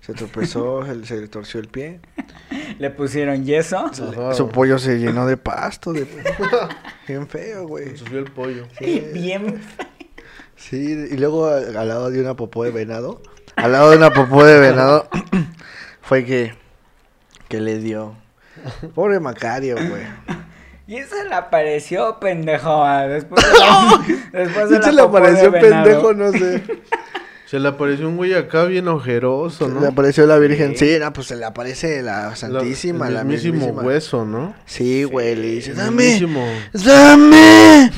[0.00, 2.00] Se tropezó, se, se le torció el pie.
[2.78, 3.78] ¿Le pusieron yeso?
[3.78, 4.54] Ajá, Su güey.
[4.54, 6.06] pollo se llenó de pasto, de...
[7.08, 7.96] bien feo, güey.
[7.96, 8.66] Subió el pollo.
[8.80, 9.60] Bien.
[10.70, 13.20] Sí, y luego al lado de una popó de venado,
[13.54, 15.08] al lado de una popó de venado,
[16.00, 16.54] fue que,
[17.48, 18.14] que le dio.
[18.94, 20.04] Pobre Macario, güey.
[20.86, 22.84] Y se le apareció pendejo.
[22.84, 26.12] ah, Después de la, después de ¿Quién se la le apareció pendejo?
[26.12, 26.62] No sé.
[27.54, 29.80] Se le apareció un güey acá bien ojeroso, Se ¿no?
[29.80, 30.76] le apareció la Virgen.
[30.76, 33.82] Sí, no, pues se le aparece la Santísima, el la mismísimo mismísima.
[33.82, 34.56] hueso, ¿no?
[34.66, 36.44] Sí, güey, le dice, El dame, mismísimo.
[36.72, 37.92] dame,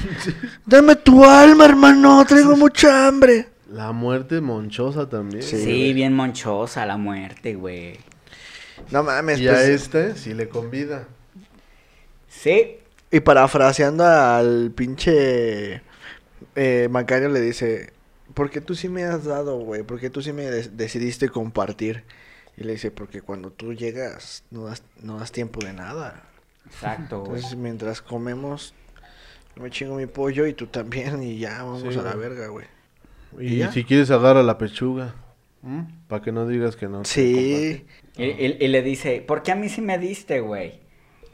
[0.66, 3.48] dame tu alma, hermano, traigo mucha hambre.
[3.72, 5.42] La muerte monchosa también.
[5.42, 5.56] Sí.
[5.56, 7.98] Sí, bien monchosa la muerte, güey.
[8.90, 11.08] No mames, Y a pues, este sí le convida.
[12.28, 12.76] Sí.
[13.10, 15.80] Y parafraseando al pinche
[16.54, 17.95] eh, Macario le dice,
[18.36, 22.04] porque tú sí me has dado, güey, porque tú sí me decidiste compartir.
[22.58, 26.22] Y le dice, porque cuando tú llegas no das, no das tiempo de nada.
[26.66, 27.36] Exacto, güey.
[27.36, 28.74] Entonces mientras comemos,
[29.56, 32.28] yo me chingo mi pollo y tú también y ya vamos Sí, a la güey.
[32.28, 32.66] verga, güey.
[33.40, 35.14] Y, si quieres agarra la pechuga.
[36.06, 37.02] Para que no digas que no.
[37.02, 40.78] te Sí, Y, y- y le dice, ¿por qué a mí sí me diste, güey?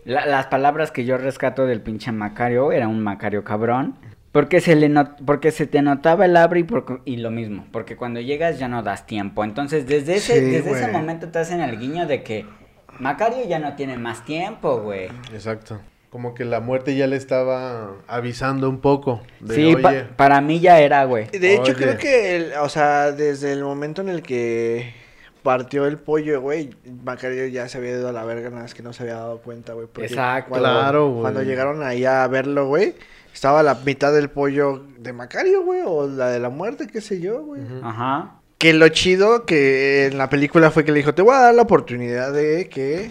[0.05, 3.97] La- las palabras que yo rescato del pinche Macario, era un Macario cabrón.
[4.33, 7.67] Porque se, le not- porque se te notaba el hambre y, por- y lo mismo.
[7.71, 9.45] Porque cuando llegas ya no das tiempo.
[9.45, 12.47] Entonces, desde ese, Sí, desde ese momento te hacen el guiño de que
[12.99, 15.09] Macario ya no tiene más tiempo, güey.
[15.35, 15.81] Exacto.
[16.11, 19.23] Como que la muerte ya le estaba avisando un poco.
[19.41, 21.27] De, Sí, pa- oye, para mí ya era, güey.
[21.29, 21.75] De hecho, Oye.
[21.75, 24.95] creo que, el- o sea, desde el momento en el que
[25.43, 26.71] partió el pollo, güey,
[27.03, 29.39] Macario ya se había ido a la verga, nada más que no se había dado
[29.39, 29.89] cuenta, güey.
[30.01, 30.51] Exacto.
[30.51, 31.21] Cuando, Claro, güey.
[31.23, 32.95] Cuando llegaron ahí a verlo, güey,
[33.33, 37.21] estaba la mitad del pollo de Macario, güey, o la de la muerte, qué sé
[37.21, 37.63] yo, güey.
[37.83, 38.39] Ajá.
[38.59, 41.55] Que lo chido que en la película fue que le dijo, te voy a dar
[41.55, 43.11] la oportunidad de que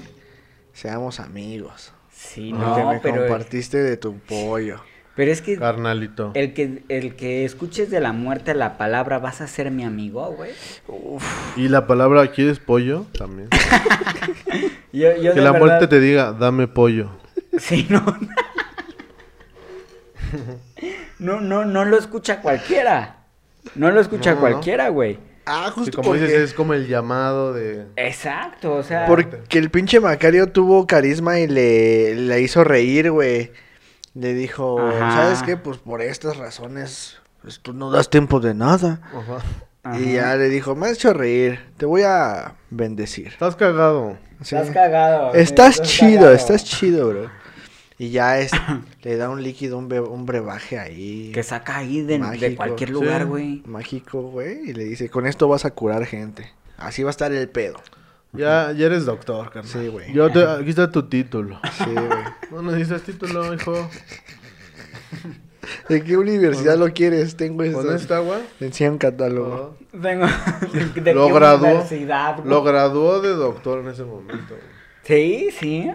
[0.73, 1.91] seamos amigos.
[2.13, 4.79] Sí, no, me pero, compartiste de tu pollo.
[5.15, 6.31] pero es que carnalito.
[6.35, 10.33] el que el que escuches de la muerte la palabra vas a ser mi amigo,
[10.37, 10.51] güey.
[11.57, 13.05] Y la palabra, ¿quieres pollo?
[13.17, 13.49] También.
[14.93, 17.09] Yo, yo que la verdad- muerte te diga, dame pollo.
[17.57, 18.01] Sí, no.
[21.19, 23.17] No, no, no lo escucha cualquiera.
[23.75, 25.19] No lo escucha No, cualquiera, güey.
[25.45, 26.23] Ah, Sí, justo como porque...
[26.23, 27.85] dices, es como el llamado de...
[27.95, 29.05] Exacto, o sea.
[29.05, 33.51] Porque el pinche Macario tuvo carisma y le, le hizo reír, güey.
[34.13, 35.11] Le dijo, Ajá.
[35.23, 35.57] ¿sabes qué?
[35.57, 38.99] Pues por estas razones, pues tú no das tiempo de nada.
[39.13, 39.37] Ajá.
[39.83, 39.99] Ajá.
[39.99, 43.27] Y ya le dijo, me has hecho reír, te voy a bendecir.
[43.27, 44.17] Estás cagado.
[44.43, 44.55] Sí.
[44.55, 45.31] Estás cagado.
[45.33, 46.33] sí, Estás chido, cagado.
[46.35, 47.29] estás chido, bro.
[48.01, 48.51] Y ya es,
[49.03, 51.31] le da un líquido, un, be- un brebaje ahí.
[51.35, 53.61] Que saca ahí de, de cualquier lugar, güey.
[53.67, 54.69] Mágico, güey.
[54.69, 56.51] Y le dice, con esto vas a curar gente.
[56.77, 57.75] Así va a estar el pedo.
[58.33, 59.71] Ya, ya eres doctor, carnal.
[59.71, 60.11] Sí, güey.
[60.13, 61.59] Yo te, aquí está tu título.
[61.77, 62.07] Sí, güey.
[62.51, 63.73] No necesitas título, hijo.
[65.89, 67.35] ¿De qué universidad lo quieres?
[67.37, 67.93] Tengo ¿Con esto.
[67.95, 68.39] esta agua?
[68.59, 69.77] Decía un catálogo.
[69.91, 70.25] Tengo.
[70.95, 71.67] ¿De, de Lo qué graduó.
[71.67, 72.49] universidad, güey?
[72.49, 74.55] Lo graduó de doctor en ese momento.
[75.03, 75.91] Sí, sí.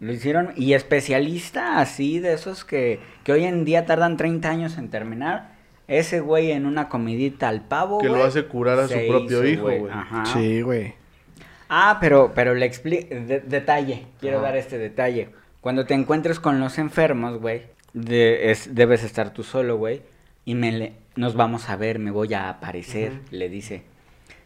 [0.00, 0.52] Lo hicieron.
[0.56, 5.52] Y especialista así, de esos que, que hoy en día tardan 30 años en terminar.
[5.88, 7.98] Ese güey en una comidita al pavo.
[7.98, 9.82] Que lo hace curar a su propio hijo, güey.
[9.90, 10.24] Ajá.
[10.26, 10.94] Sí, güey.
[11.68, 13.14] Ah, pero, pero le explico.
[13.14, 14.06] detalle.
[14.20, 14.46] Quiero Ajá.
[14.48, 15.30] dar este detalle.
[15.60, 17.62] Cuando te encuentres con los enfermos, güey.
[17.94, 20.00] de- es- debes estar tú solo, güey.
[20.46, 23.82] Y me le- nos vamos a ver, me voy a aparecer, le dice.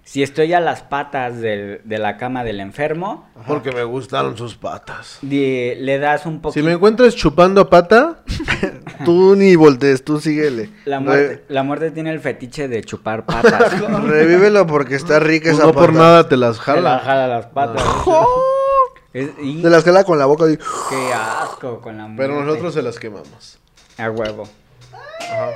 [0.08, 4.54] Si estoy a las patas del- de la cama del enfermo, Porque me gustaron sus
[4.54, 5.18] patas.
[5.20, 6.64] le das un Si poquito...
[6.64, 8.22] me encuentras chupando pata,
[9.04, 10.70] Tú ni voltees, tú síguele.
[10.84, 13.80] La muerte, la muerte tiene el fetiche de chupar patas.
[13.80, 15.98] Re- revívelo porque está rica pues esa no por pata.
[15.98, 16.98] nada te las Se la jala.
[17.00, 17.82] jala las patas.
[19.12, 20.44] Es- y Se las jala con la boca.
[20.90, 22.22] qué asco con la muerte.
[22.22, 23.58] Pero nosotros se las quemamos.
[23.98, 24.48] A huevo.
[24.92, 25.48] Ajá.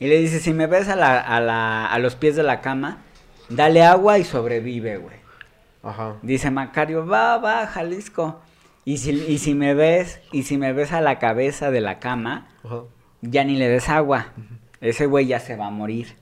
[0.00, 2.60] Y le dice, si me ves a, la, a, la, a los pies de la
[2.60, 2.98] cama,
[3.48, 5.16] dale agua y sobrevive, güey.
[5.82, 6.14] Ajá.
[6.22, 8.40] Dice Macario, va, va, Jalisco.
[8.84, 11.98] Y si, y si me ves, y si me ves a la cabeza de la
[11.98, 12.80] cama, Ajá.
[13.22, 14.26] ya ni le des agua.
[14.80, 16.16] Ese güey ya se va a morir.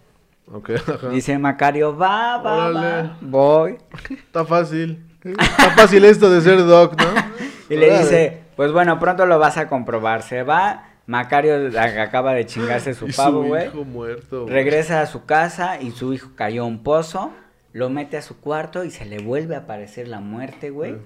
[0.52, 1.08] Ok, ajá.
[1.08, 2.80] Dice Macario, va, va, Órale.
[3.08, 3.16] va.
[3.20, 3.78] Voy.
[4.10, 5.04] Está fácil.
[5.24, 7.06] Está fácil esto de ser doc, ¿no?
[7.70, 10.22] Y le dice, pues bueno, pronto lo vas a comprobar.
[10.22, 13.66] Se va, Macario acaba de chingarse su Y pavo, güey.
[13.66, 14.42] hijo muerto.
[14.44, 14.54] güey.
[14.54, 17.30] Regresa a su casa y su hijo cayó a un pozo.
[17.74, 20.96] Lo mete a su cuarto y se le vuelve a aparecer la muerte, güey.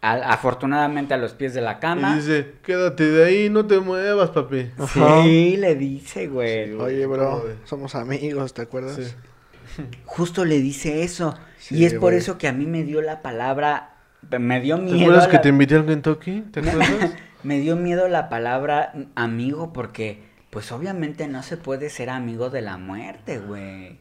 [0.00, 2.16] Al- afortunadamente a los pies de la Y cama.
[2.16, 4.70] dice, quédate de ahí, no te muevas, papi.
[4.78, 5.22] Ajá.
[5.22, 6.72] Sí, le dice, güey.
[6.74, 8.96] Oye, bro, somos amigos, ¿te acuerdas?
[8.96, 9.82] Sí.
[10.04, 11.34] Justo le dice eso.
[11.58, 13.94] Sí, y es por eso que a mí me dio la palabra.
[14.38, 15.00] Me dio ¿Te miedo.
[15.00, 16.42] acuerdas la- que te invité al Kentucky?
[16.52, 17.14] ¿Te acuerdas?
[17.46, 20.18] Me dio miedo la palabra amigo porque,
[20.50, 23.98] pues obviamente no se puede ser amigo de la muerte, güey.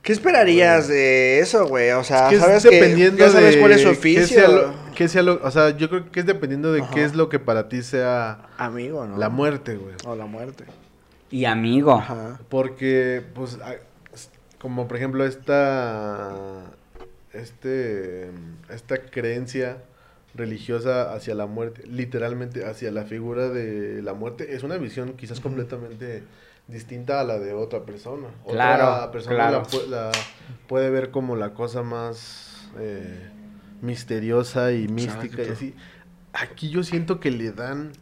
[0.00, 1.90] ¿Qué esperarías de eso, güey?
[1.90, 4.74] O sea, que es ¿sabes que dependiendo ya sabes de cuál es su sea lo-
[4.94, 6.90] qué sea lo- o sea, yo creo que es dependiendo de Ajá.
[6.94, 9.18] qué es lo que para ti sea Amigo, ¿no?
[9.18, 9.94] la muerte, güey.
[10.06, 10.64] O la muerte.
[11.30, 11.92] Y amigo.
[11.92, 12.38] Ajá.
[12.48, 13.58] Porque, pues,
[14.58, 16.62] como por ejemplo esta,
[17.34, 18.30] este,
[18.70, 19.78] esta creencia
[20.36, 25.40] religiosa hacia la muerte, literalmente hacia la figura de la muerte, es una visión quizás
[25.40, 26.22] completamente
[26.68, 28.28] distinta a la de otra persona.
[28.48, 29.58] Claro, otra persona claro.
[29.62, 30.12] La, pu- la
[30.68, 33.30] puede ver como la cosa más eh,
[33.82, 35.74] misteriosa y mística y así.
[36.32, 37.92] Aquí yo siento que le dan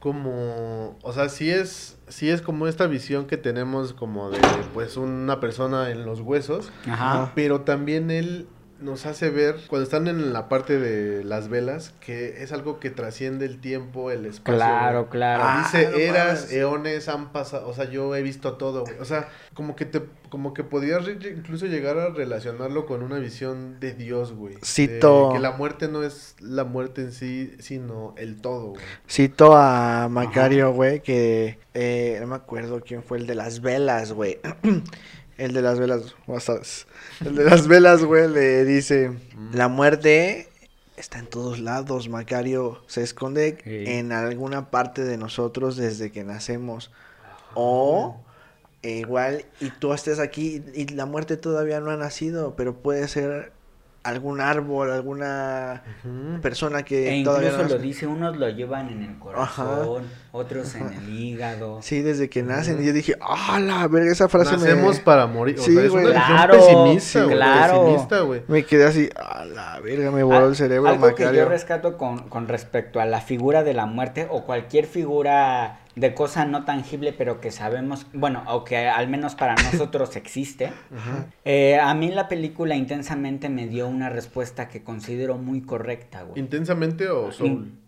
[0.00, 4.38] como, o sea, sí es, sí es como esta visión que tenemos como de,
[4.72, 7.32] pues, una persona en los huesos, Ajá.
[7.34, 8.46] pero también él
[8.80, 12.90] nos hace ver, cuando están en la parte de las velas, que es algo que
[12.90, 14.56] trasciende el tiempo, el espacio.
[14.56, 15.10] Claro, güey.
[15.10, 15.42] claro.
[15.44, 16.52] Ah, Dice, no eras, mames.
[16.52, 18.98] eones han pasado, o sea, yo he visto todo, güey.
[19.00, 23.80] O sea, como que te, como que podrías incluso llegar a relacionarlo con una visión
[23.80, 24.54] de Dios, güey.
[24.54, 28.82] De Cito- Que la muerte no es la muerte en sí, sino el todo, güey.
[29.08, 34.12] Cito a Macario, güey, que eh, no me acuerdo quién fue el de las velas,
[34.12, 34.38] güey.
[35.38, 36.14] el de las velas.
[37.24, 39.12] El de las velas, güey, le dice,
[39.52, 40.48] la muerte
[40.96, 42.82] está en todos lados, Macario.
[42.86, 43.84] Se esconde Sí.
[43.86, 46.90] en alguna parte de nosotros desde que nacemos.
[47.54, 48.20] O
[48.82, 53.08] eh, igual, y tú estés aquí y la muerte todavía no ha nacido, pero puede
[53.08, 53.52] ser
[54.08, 56.40] algún árbol, alguna Ujú.
[56.40, 60.74] persona que E todavía incluso no lo dice, unos lo llevan en el corazón, otros
[60.74, 61.80] en el hígado.
[61.82, 62.82] Sí, desde que nacen.
[62.82, 65.02] Y yo dije, ah, la verga, esa frase Nacemos me...
[65.02, 65.58] para morir.
[65.58, 66.06] O Sí, sea, es güey.
[66.06, 67.82] una Claro, pesimista, sí, claro.
[67.84, 68.42] Pesimista, güey.
[68.48, 71.44] Me quedé así, a la verga, me voló Al- el cerebro, Algo que Macario.
[71.44, 76.14] yo rescato con, con respecto a la figura de la muerte o cualquier figura de
[76.14, 80.72] cosa no tangible, pero que sabemos, bueno, o que al menos para nosotros existe.
[81.44, 86.38] Eh, a mí la película intensamente me dio una respuesta que considero muy correcta, güey.
[86.40, 87.48] ¿Intensamente o soul?
[87.48, 87.78] In-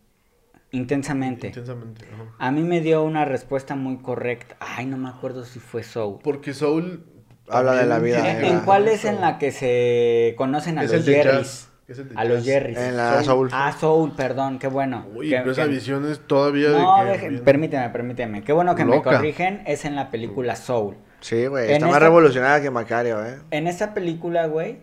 [0.72, 1.48] intensamente.
[1.48, 2.24] Intensamente, ajá.
[2.38, 4.56] A mí me dio una respuesta muy correcta.
[4.60, 6.18] Ay, no me acuerdo si fue Soul.
[6.22, 7.04] Porque soul...
[7.52, 10.92] Habla de la vida ¿En, en cuál es en la que se conocen a Es
[10.92, 11.68] los Jerrys?
[11.90, 11.98] Jazz.
[11.98, 12.44] Es el de A los.
[12.44, 12.78] Jerrys.
[12.78, 13.48] En la Soul.
[13.52, 15.06] Ah, Soul, perdón, qué bueno.
[15.14, 17.18] Uy, Que- pero esa que- visión es todavía No, de que...
[17.18, 18.42] deje- bien- permíteme, permíteme.
[18.42, 19.10] Qué bueno que Loca.
[19.10, 19.62] me corrigen.
[19.66, 20.96] Es en la película Soul.
[21.20, 23.36] Sí, güey, está más revolucionada que Macario, ¿eh?
[23.50, 24.78] En esta película, güey,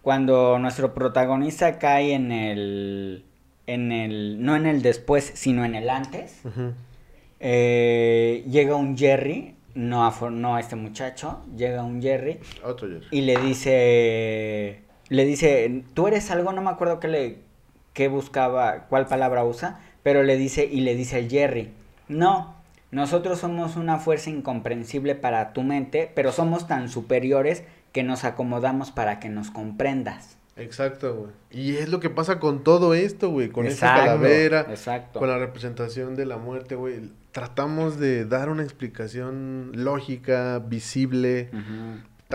[0.00, 3.24] cuando nuestro protagonista cae en el...
[3.66, 4.42] En el...
[4.42, 6.40] No en el después, sino en el antes.
[7.40, 9.56] Eh, llega un Jerry.
[9.74, 11.40] No a, no a este muchacho.
[11.56, 12.38] Llega un Jerry.
[12.64, 13.06] Otro Jerry.
[13.10, 17.38] Y le dice, le dice, tú eres algo, no me acuerdo qué le,
[17.92, 21.72] qué buscaba, cuál palabra usa, pero le dice, y le dice el Jerry,
[22.08, 22.54] No,
[22.90, 28.90] nosotros somos una fuerza incomprensible para tu mente, pero somos tan superiores que nos acomodamos
[28.90, 30.36] para que nos comprendas.
[30.56, 31.32] Exacto, güey.
[31.50, 33.48] Y es lo que pasa con todo esto, güey.
[33.48, 35.18] Con Exacto, calavera, exacto.
[35.18, 37.10] con la representación de la muerte, güey.
[37.32, 41.50] Tratamos de dar una explicación lógica, visible.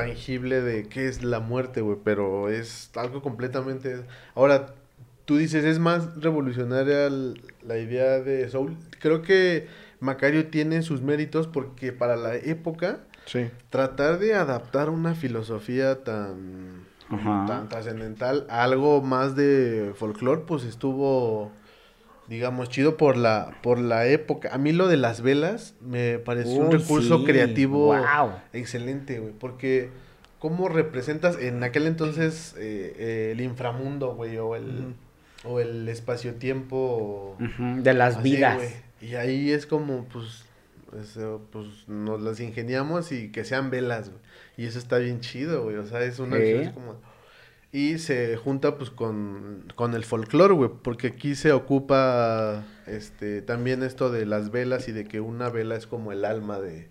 [0.02, 1.98] Tangible de qué es la muerte, güey.
[2.04, 4.02] Pero es algo completamente...
[4.36, 4.74] Ahora,
[5.26, 7.10] tú dices, es más revolucionaria
[7.64, 8.78] la idea de Soul.
[9.00, 9.68] Creo que
[10.00, 13.52] Macario tiene sus méritos porque para la época Sí.
[13.70, 16.86] tratar de adaptar una filosofía tan,
[17.46, 21.52] tan trascendental a algo más de folclore, pues estuvo,
[22.30, 24.54] digamos, chido por la, por la época.
[24.54, 27.96] A mí lo de las velas me pareció un recurso sí, creativo
[28.54, 29.90] excelente, güey, porque
[30.38, 34.94] cómo representas en aquel entonces eh, eh, el inframundo, güey, o el,
[35.44, 37.36] o el espacio-tiempo.
[37.60, 38.58] De las Así, vidas.
[38.58, 38.70] güey.
[39.02, 40.44] Y ahí es como, pues,
[41.02, 44.22] eso, pues, nos las ingeniamos y que sean velas, güey.
[44.58, 45.78] Y eso está bien chido, güey.
[45.78, 46.98] O sea, es una así como...
[47.72, 50.72] Y se junta, pues, con, con el folclore, güey.
[50.82, 55.76] Porque aquí se ocupa, este, también esto de las velas y de que una vela
[55.76, 56.90] es como el alma de,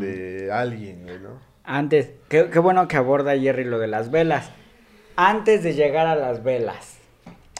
[0.00, 1.38] de alguien, güey, ¿no?
[1.64, 4.50] Antes, qué, qué bueno que aborda Jerry lo de las velas.
[5.14, 6.98] Antes de llegar a las velas.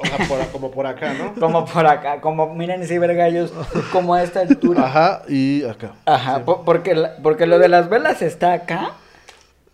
[0.01, 1.35] O sea, por- como por acá, ¿no?
[1.41, 3.53] Como por acá, como miren cibergallos,
[3.93, 4.87] como a esta altura.
[4.87, 5.93] Ajá, y acá.
[6.07, 6.43] Ajá, Sí.
[6.65, 8.93] porque, porque lo de las velas está acá,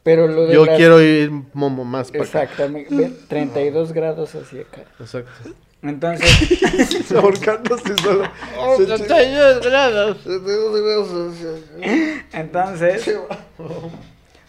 [0.09, 2.43] pero lo de Yo las- quiero ir momo más para acá.
[2.45, 4.81] Exactamente, ve, 32 grados hacia acá.
[4.99, 5.31] Exacto.
[5.83, 8.25] Entonces, Ahorcándose solo.
[12.33, 13.15] entonces,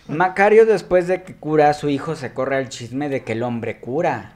[0.07, 3.43] Macario después de que cura a su hijo se corre el chisme de que el
[3.43, 4.32] hombre cura.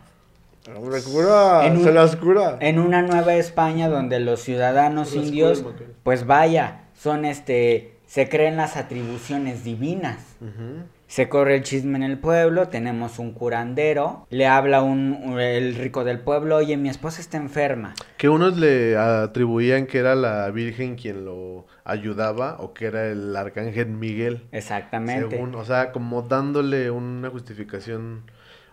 [0.76, 1.66] Hombre, cura.
[1.66, 2.58] En un- Se las cura.
[2.60, 8.30] En una nueva España donde los ciudadanos Se indios, cura, pues vaya, son este, se
[8.30, 10.20] creen las atribuciones divinas.
[10.42, 10.84] Ujú.
[11.14, 15.76] Se corre el chisme en el pueblo, tenemos un curandero, le habla un, un- el
[15.76, 17.94] rico del pueblo, oye, mi esposa está enferma.
[18.18, 23.36] Que unos le atribuían que era la Virgen quien lo ayudaba o que era el
[23.36, 24.48] arcángel Miguel.
[24.52, 25.30] Exactamente.
[25.30, 28.24] Según, o sea, como dándole una justificación,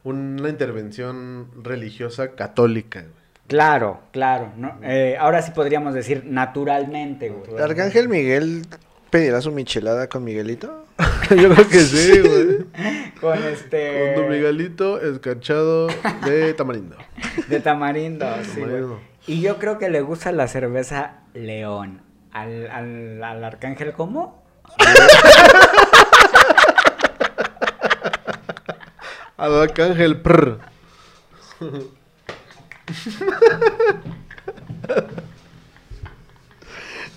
[0.02, 3.04] una intervención religiosa católica.
[3.48, 4.50] Claro, claro.
[4.56, 4.78] ¿no?
[4.82, 7.54] Eh, ahora sí podríamos decir naturalmente, güey.
[7.54, 8.62] ¿El Arcángel Miguel
[9.10, 10.86] pedirá su michelada con Miguelito?
[11.36, 12.58] Yo creo que sí, güey.
[13.20, 14.14] Con Con este...
[14.16, 15.86] tu Miguelito escarchado
[16.24, 16.96] de tamarindo.
[17.46, 18.60] De tamarindo, sí.
[18.60, 19.00] Tamarindo.
[19.26, 22.02] Y yo creo que le gusta la cerveza León.
[22.32, 24.42] Al, al, al arcángel, ¿cómo?
[29.36, 30.58] Al arcángel prr.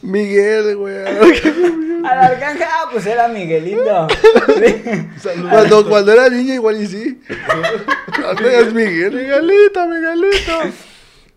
[0.03, 0.95] Miguel, güey.
[2.05, 4.07] Al arcángel, ah, pues era Miguelito.
[5.23, 5.29] Sí.
[5.49, 7.21] cuando, cuando era niño igual y sí.
[8.25, 9.13] Ahora es Miguel.
[9.13, 10.51] Miguelito, Miguelito.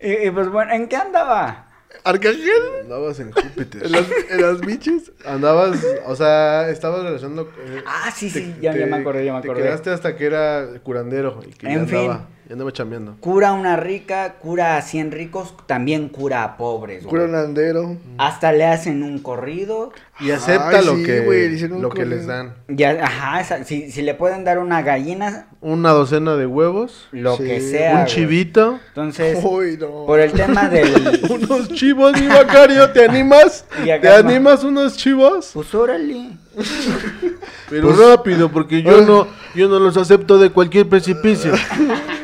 [0.01, 1.63] Y, y pues bueno, ¿en qué andaba?
[2.05, 2.51] ¿Arcángel?
[2.83, 3.85] Andabas en Júpiter.
[3.87, 5.13] ¿En las, en las miches?
[5.25, 7.51] Andabas, o sea, estabas relacionando.
[7.59, 9.63] eh, Ah, sí, sí, ya- ya te- me acordé, ya me acordé.
[9.63, 11.99] Te quedaste hasta que era curandero y que ya En fin.
[11.99, 13.17] andaba, ya andaba chambeando.
[13.21, 17.11] Cura a una rica, cura a 100 ricos, también cura a pobres, güey.
[17.11, 17.97] Cura un andero.
[18.19, 19.93] Hasta le hacen un corrido.
[20.19, 22.17] Y acepta Ay, lo sí, que, güey, un lo que corrido.
[22.17, 22.55] les dan.
[22.69, 27.37] Ya, ajá, esa- si, si le pueden dar una gallina, Una docena de huevos, lo
[27.37, 27.91] Sí, que sea.
[27.91, 28.07] un güey.
[28.07, 30.07] chivito, Entonces, Uy, no.
[30.07, 31.21] por el tema del.
[31.29, 33.65] unos chivos, mi Macario, ¿te animas?
[33.85, 35.51] Y acá ¿Te ma- animas unos chivos?
[35.53, 36.31] Pues órale.
[37.69, 41.53] Pero rápido, porque yo no, yo no los acepto de cualquier precipicio.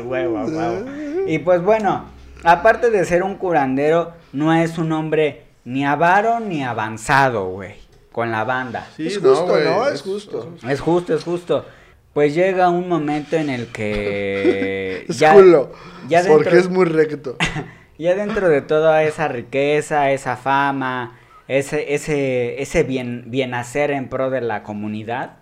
[0.00, 0.90] Huevo, huevo.
[1.26, 2.06] Y pues bueno,
[2.42, 7.74] aparte de ser un curandero, no es un hombre ni avaro ni avanzado, güey.
[8.10, 8.88] Con la banda.
[8.96, 9.86] Sí, Es justo, ¿no?
[9.86, 10.54] Es justo.
[10.68, 11.64] Es justo, es justo.
[12.12, 15.04] Pues llega un momento en el que.
[15.08, 15.72] Es ya, culo.
[16.08, 17.36] ya dentro, Porque es muy recto.
[17.98, 24.08] ya dentro de toda esa riqueza, esa fama, ese, ese, ese bien, bien hacer en
[24.08, 25.36] pro de la comunidad.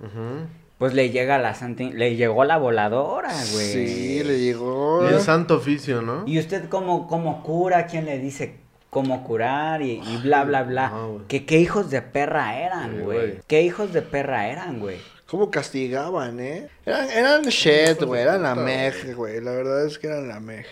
[0.79, 3.67] Pues le llega la santa, le llegó la voladora, güey.
[3.67, 5.09] Sí, le llegó.
[5.09, 6.23] Y el santo oficio, ¿no?
[6.27, 7.87] ¿Y usted cómo, cómo cura?
[7.87, 8.55] ¿Quién le dice
[8.91, 9.83] cómo curar?
[9.83, 10.91] Y, y bla, bla, bla.
[10.91, 11.27] no, güey.
[11.27, 13.19] que qué hijos de perra eran, Sí, güey.
[13.19, 13.41] güey.
[13.47, 14.97] ¿Qué hijos de perra eran, güey?
[15.27, 16.69] ¿Cómo castigaban, eh?
[16.87, 18.23] Eran, eran shit, güey.
[18.23, 19.41] Eran la mej, güey.
[19.43, 20.65] La verdad es que eran la mej.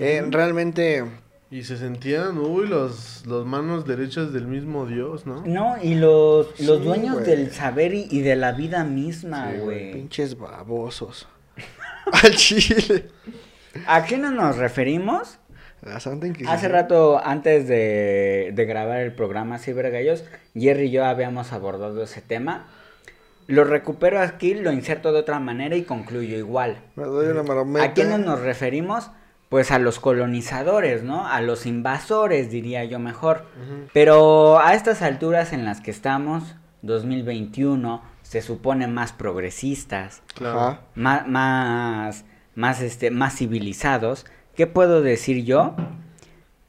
[0.00, 1.04] Eh, realmente.
[1.52, 5.42] Y se sentían, uy, los, los manos derechas del mismo Dios, ¿no?
[5.44, 7.26] No, y los, los Sí, dueños güey.
[7.26, 9.92] del saber y, y de la vida misma, Sí, güey.
[9.92, 11.28] Pinches babosos.
[12.24, 13.04] Al chile.
[13.86, 15.38] ¿A qué no nos referimos?
[15.82, 16.56] La Santa Inquisición.
[16.56, 20.24] Hace rato, antes de, de grabar el programa Cibergallos,
[20.54, 22.66] Jerry y yo habíamos abordado ese tema.
[23.46, 26.78] Lo recupero aquí, lo inserto de otra manera y concluyo igual.
[26.96, 27.84] Me doy una marometa.
[27.84, 29.10] ¿A quiénes nos referimos?
[29.52, 31.28] Pues a los colonizadores, ¿no?
[31.28, 33.44] A los invasores, diría yo mejor.
[33.92, 40.78] Pero a estas alturas en las que estamos, 2021, se supone más progresistas, Claro.
[40.94, 42.24] Más, más,
[42.54, 44.24] más, este, más civilizados.
[44.56, 45.76] ¿Qué puedo decir yo?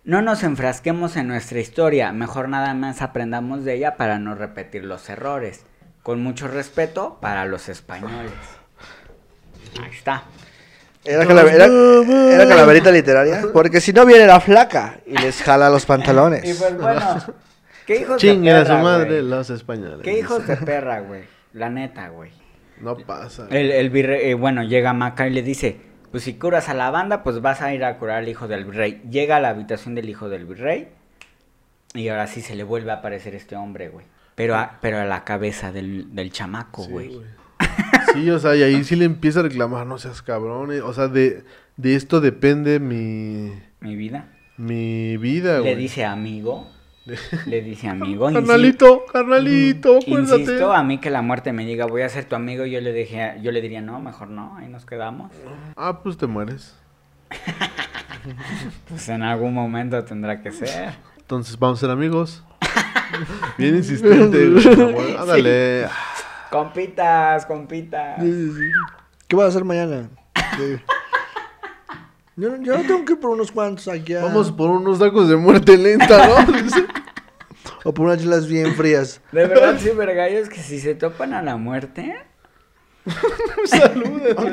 [0.03, 4.83] No nos enfrasquemos en nuestra historia, mejor nada más aprendamos de ella para no repetir
[4.83, 5.65] los errores.
[6.01, 8.33] Con mucho respeto para los españoles.
[9.81, 10.25] Ahí está.
[11.05, 13.43] Era, calaver- era- era calaverita literaria.
[13.51, 16.43] Porque si no viene la flaca y les jala los pantalones.
[16.49, 17.17] Y pues bueno,
[17.85, 19.21] ¿qué hijos Chinguen de a su madre güey?
[19.29, 19.99] los españoles.
[20.03, 21.23] ¿Qué hijos de perra, güey?
[21.53, 22.31] La neta, güey.
[22.79, 23.47] No pasa.
[23.49, 25.77] El, el virrey, eh, bueno, llega Maca y le dice,
[26.11, 28.65] pues si curas a la banda, pues vas a ir a curar al hijo del
[28.65, 29.01] virrey.
[29.09, 30.87] Llega a la habitación del hijo del virrey
[31.93, 34.05] y ahora sí se le vuelve a aparecer este hombre, güey.
[34.35, 37.07] Pero a, pero a la cabeza del, del chamaco, Sí, güey.
[37.13, 37.25] güey.
[38.13, 40.69] Sí, o sea, y ahí sí le empieza a reclamar, no seas cabrón.
[40.83, 41.43] O sea, de,
[41.77, 44.27] de esto depende mi, Mi vida.
[44.57, 45.73] mi vida, güey.
[45.75, 46.67] Le dice amigo.
[47.47, 48.31] Le dice amigo.
[48.31, 50.41] Carnalito, carnalito, acuérdate.
[50.41, 52.93] Insisto, a mí que la muerte me diga, voy a ser tu amigo, yo le
[52.93, 55.31] dije, yo le diría, no, mejor no, ahí nos quedamos.
[55.75, 56.75] Ah, pues te mueres.
[58.87, 60.93] Pues en algún momento tendrá que ser.
[61.17, 62.41] Entonces vamos a ser amigos.
[63.57, 65.15] Bien insistente, güey.
[65.17, 65.87] Ándale.
[66.53, 68.19] Compitas, compitas.
[69.27, 70.07] ¿Qué vas a hacer mañana?
[72.35, 74.13] Yo, yo tengo que ir por unos cuantos aquí.
[74.13, 76.35] a- Vamos por unos tacos de muerte lenta, ¿no?
[77.85, 79.19] O por unas chelas bien frías.
[79.31, 82.15] De verdad, sí, vergallos, que si se topan a la muerte,
[83.65, 84.51] Salúdenme.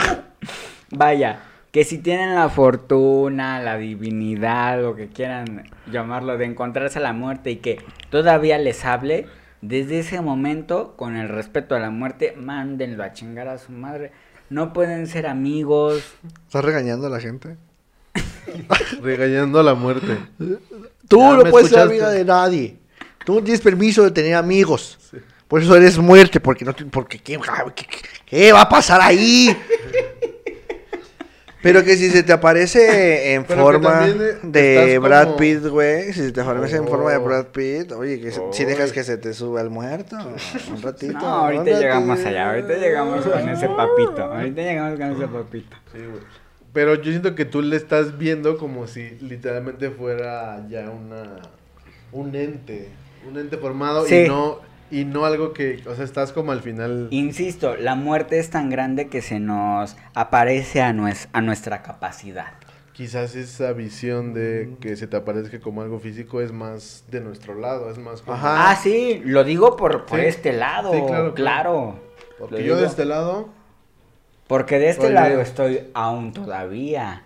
[0.91, 1.39] vaya,
[1.71, 7.13] que si tienen la fortuna, la divinidad, lo que quieran llamarlo, de encontrarse a la
[7.13, 9.29] muerte y que todavía les hable,
[9.63, 14.13] desde ese momento, con el respeto a la muerte, mándenlo a chingar a su madre.
[14.49, 16.03] No pueden ser amigos.
[16.47, 17.57] ¿Estás regañando a la gente?
[19.03, 20.19] Regañando a la muerte.
[21.09, 22.77] Tú Ya no puedes ser amiga de nadie.
[23.25, 24.99] Tú no tienes permiso de tener amigos.
[25.47, 27.39] Por eso eres muerte, porque no te- porque ¿qué,
[27.75, 27.87] qué- qué-
[28.25, 29.57] qué va a pasar ahí?
[31.63, 34.07] Pero que si se te aparece en Pero forma
[34.43, 37.25] de Brad como- Pitt, güey, si se te aparece en forma de Oh.
[37.25, 38.67] Brad Pitt, oye, que se- si Oh.
[38.67, 41.13] dejas que se te suba el muerto, un ratito.
[41.13, 41.81] No, ahorita ratito.
[41.81, 44.23] llegamos allá, ahorita llegamos con ese papito.
[44.25, 45.77] Ahorita llegamos con ese papito.
[45.93, 46.23] Sí, güey.
[46.73, 51.41] Pero yo siento que tú le estás viendo como si literalmente fuera ya una
[52.13, 52.89] un ente,
[53.29, 54.15] un ente formado Sí.
[54.25, 58.38] y no y no algo que, o sea, estás como al final Insisto, la muerte
[58.38, 62.53] es tan grande que se nos aparece a, nues- a nuestra capacidad.
[62.93, 67.55] quizás esa visión de que se te aparezca como algo físico es más de nuestro
[67.55, 68.70] lado, es más como Ajá.
[68.70, 70.26] Ah, sí, lo digo por, por Sí.
[70.26, 70.93] este lado.
[70.93, 72.01] Sí, claro, claro, claro.
[72.38, 73.49] Lo porque yo de este lado
[74.47, 75.14] Porque de este Oye.
[75.14, 77.22] lado estoy aún todavía.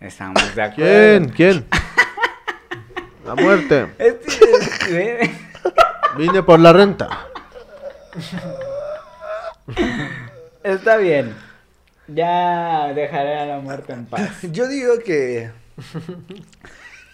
[0.00, 1.26] Estamos de acuerdo.
[1.26, 1.28] ¿Quién?
[1.30, 1.66] ¿Quién?
[3.24, 3.86] La muerte.
[3.98, 5.30] Este-
[6.16, 7.28] Vine por la renta.
[10.62, 11.34] Está bien.
[12.08, 14.42] Ya dejaré a la muerte en paz.
[14.52, 15.50] Yo digo que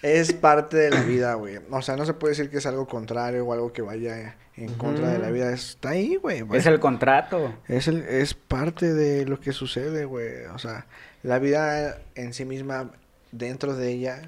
[0.02, 1.58] es parte de la vida, güey.
[1.70, 4.72] O sea, no se puede decir que es algo contrario o algo que vaya en
[4.74, 5.52] contra de la vida.
[5.52, 6.44] Está ahí, güey.
[6.52, 7.54] Es el contrato.
[7.66, 10.44] Es, el, es parte de lo que sucede, güey.
[10.54, 10.86] O sea,
[11.22, 12.92] la vida en sí misma,
[13.32, 14.22] dentro de ella,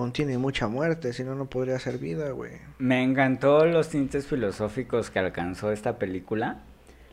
[0.00, 1.14] contiene mucha muerte.
[1.14, 2.52] Si no, no podría ser vida, güey.
[2.78, 6.58] Me encantó los tintes filosóficos que alcanzó esta película.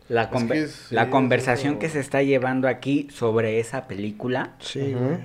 [0.09, 4.55] La, conver- que sí, la es conversación que se está llevando aquí sobre esa película.
[4.59, 5.19] Sí, güey.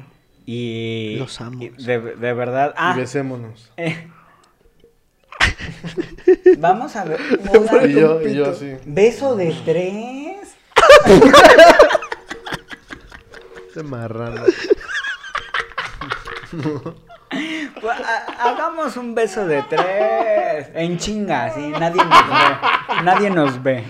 [0.47, 1.17] Y.
[1.19, 1.61] Los amos.
[1.65, 2.75] y De, de verdad.
[2.77, 3.73] Ah, Y besémonos.
[3.77, 4.07] eh.
[6.59, 7.19] Vamos a ver.
[7.89, 8.75] Y yo, y yo sí.
[8.87, 10.55] Beso de tres.
[13.71, 14.45] Ese marrano.
[17.31, 20.69] Pues, ha- hagamos un beso de tres.
[20.75, 21.69] En chinga, sí.
[21.79, 23.05] Nadie nos ve.
[23.05, 23.85] Nadie nos ve.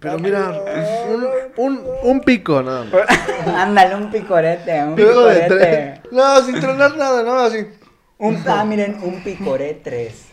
[0.00, 0.50] Pero mira,
[1.08, 3.56] un, un, un pico nada más.
[3.56, 4.82] Ándale, un picorete.
[4.84, 6.00] Un Pico de picorete.
[6.10, 7.66] No, sin tronar nada, no, así.
[8.18, 10.26] Un, ah, miren, un picoré tres.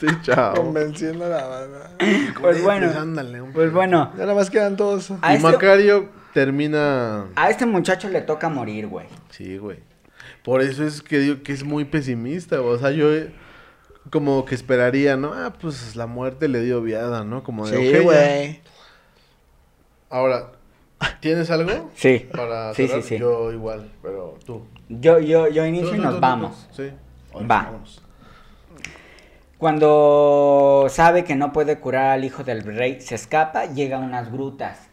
[0.00, 0.54] Sí, chao.
[0.54, 1.90] Convenciendo a la banda.
[2.40, 2.90] Pues bueno.
[2.98, 4.12] ándale, un Pues bueno.
[4.16, 5.10] Ya nada más quedan todos.
[5.10, 7.26] Y este, Macario termina.
[7.36, 9.06] a este muchacho le toca morir, güey.
[9.30, 9.78] Sí, güey.
[10.44, 12.74] Por eso es que digo que es muy pesimista, güey.
[12.74, 13.32] O sea, yo eh,
[14.10, 15.32] como que esperaría, ¿no?
[15.34, 17.42] Ah, pues la muerte le dio viada, ¿no?
[17.42, 18.60] Como de, Sí, güey.
[20.10, 20.52] Ahora,
[21.20, 21.90] ¿Tienes algo?
[21.96, 22.28] Sí.
[22.32, 23.18] Para Sí, sí, sí.
[23.18, 24.66] Yo igual, pero tú.
[24.88, 26.68] Yo, yo, yo inicio Tú, y nos tú, vamos.
[26.74, 26.82] tú.
[26.82, 26.90] Sí.
[27.50, 27.72] Va.
[29.58, 34.30] Cuando sabe que no puede curar al hijo del rey, se escapa, llega a unas
[34.30, 34.87] grutas.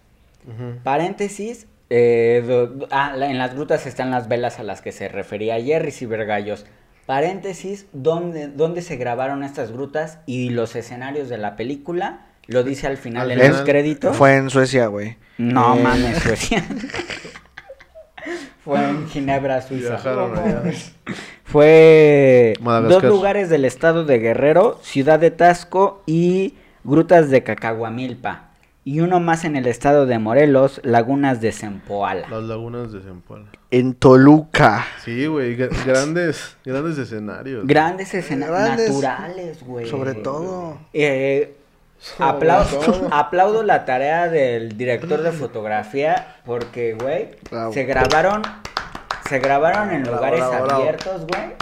[0.83, 4.91] Paréntesis, eh, do- do- ah, la- en las grutas están las velas a las que
[4.91, 6.65] se refería Jerry Cibergallos.
[7.05, 12.25] Paréntesis, ¿dónde, ¿dónde se grabaron estas grutas y los escenarios de la película?
[12.47, 14.15] Lo dice al final Al en los créditos.
[14.17, 15.17] Fue en Suecia, güey.
[15.37, 16.63] No Eh, mames, Suecia.
[18.63, 19.97] Fue en Ginebra, Suiza.
[21.43, 22.53] Fue
[22.89, 28.49] dos lugares del estado de Guerrero, Ciudad de Tasco y Grutas de Cacahuamilpa.
[28.87, 32.29] Y uno más en el estado de Morelos, Lagunas de Zempoala.
[32.29, 33.47] Las lagunas de Zempoala.
[33.71, 34.85] En Toluca.
[35.03, 37.65] Sí, güey, gra- grandes, grandes escenarios.
[37.65, 39.87] Grandes escenarios Grandes, naturales, güey.
[39.89, 40.77] Sobre todo.
[40.93, 41.55] Eh,
[41.97, 43.09] Sobre aplaudo, todo.
[43.11, 47.31] aplaudo la tarea del director de fotografía porque, güey,
[47.73, 48.43] se grabaron,
[49.27, 50.71] se grabaron en Bravo, lugares bravo.
[50.71, 51.53] abiertos, güey.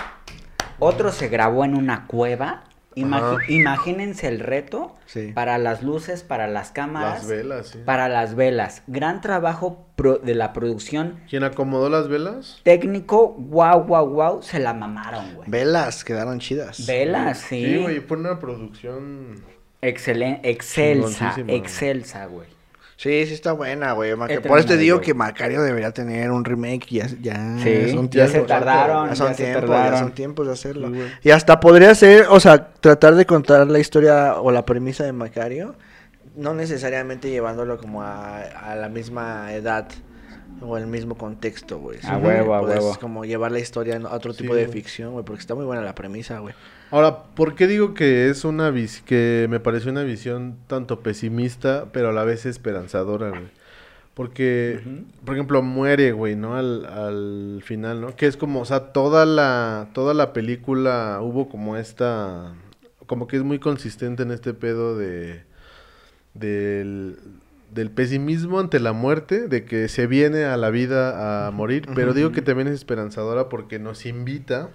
[0.79, 2.63] Otro se grabó en una cueva.
[3.01, 3.37] Ajá.
[3.47, 5.31] imagínense el reto Sí.
[5.33, 7.79] para las luces, para las cámaras, Las velas, sí.
[7.85, 8.83] para las velas.
[8.87, 11.19] Gran trabajo pro- de la producción.
[11.29, 12.59] ¿Quién acomodó las velas?
[12.63, 15.49] Técnico, guau, guau, guau, se la mamaron, güey.
[15.49, 16.85] Velas quedaron chidas.
[16.85, 17.63] Velas, sí.
[17.65, 19.41] Sí, güey, fue una producción.
[19.81, 22.47] Excelen- excelsa, excelsa, güey.
[23.03, 24.15] Sí, sí está buena, güey.
[24.15, 26.87] Maca- Por eso te digo que Macario debería tener un remake.
[26.89, 28.47] Ya, ya Sí, son ya se tiempos.
[28.47, 29.91] tardaron, Ya son ya se tardaron.
[29.91, 30.87] ya son tiempos de hacerlo.
[30.89, 35.03] Sí, y hasta podría ser, o sea, tratar de contar la historia o la premisa
[35.03, 35.75] de Macario,
[36.37, 39.85] no necesariamente llevándolo como a, a la misma edad
[40.61, 41.99] o el mismo contexto, güey.
[42.03, 42.97] A huevo, a huevo.
[42.99, 45.81] como llevar la historia a otro Sí, tipo de ficción, güey, porque está muy buena
[45.81, 46.53] la premisa, güey.
[46.91, 51.87] Ahora, ¿por qué digo que es una vis que me pareció una visión tanto pesimista,
[51.91, 53.63] pero a la vez esperanzadora, güey?
[54.13, 54.79] Porque,
[55.25, 56.55] por ejemplo, muere, güey, ¿no?
[56.55, 58.15] Al, al final, ¿no?
[58.15, 62.53] Que es como, o sea, toda la, toda la película hubo como esta,
[63.07, 65.41] como que es muy consistente en este pedo de,
[66.35, 67.17] del,
[67.73, 72.13] del pesimismo ante la muerte, de que se viene a la vida a morir, pero
[72.13, 74.69] digo que también es esperanzadora porque nos invita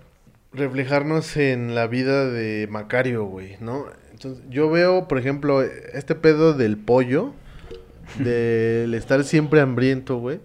[0.53, 3.87] reflejarnos en la vida de Macario, güey, ¿no?
[4.13, 7.33] Entonces, yo veo, por ejemplo, este pedo del pollo,
[8.19, 10.41] del estar siempre hambriento, güey.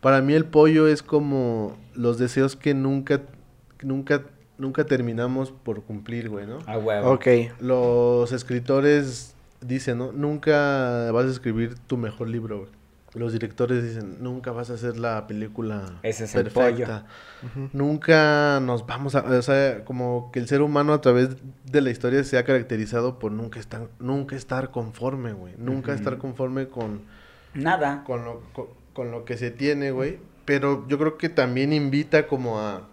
[0.00, 3.22] Para mí el pollo es como los deseos que nunca,
[3.82, 4.22] nunca,
[4.58, 6.58] nunca terminamos por cumplir, güey, ¿no?
[6.66, 7.12] A huevo.
[7.12, 7.26] Ok.
[7.60, 9.31] Los escritores
[9.66, 10.12] dicen, ¿no?
[10.12, 12.70] Nunca vas a escribir tu mejor libro, güey.
[13.14, 17.04] Los directores dicen, nunca vas a hacer la película Ese es el perfecta.
[17.74, 19.20] Nunca nos vamos a...
[19.20, 21.36] O sea, como que el ser humano a través
[21.70, 25.54] de la historia se ha caracterizado por nunca estar, nunca estar conforme, güey.
[25.58, 27.02] Nunca estar conforme con,
[27.52, 28.02] Nada.
[28.04, 30.18] con, lo, con, con lo que se tiene, güey.
[30.46, 32.88] Pero yo creo que también invita como a...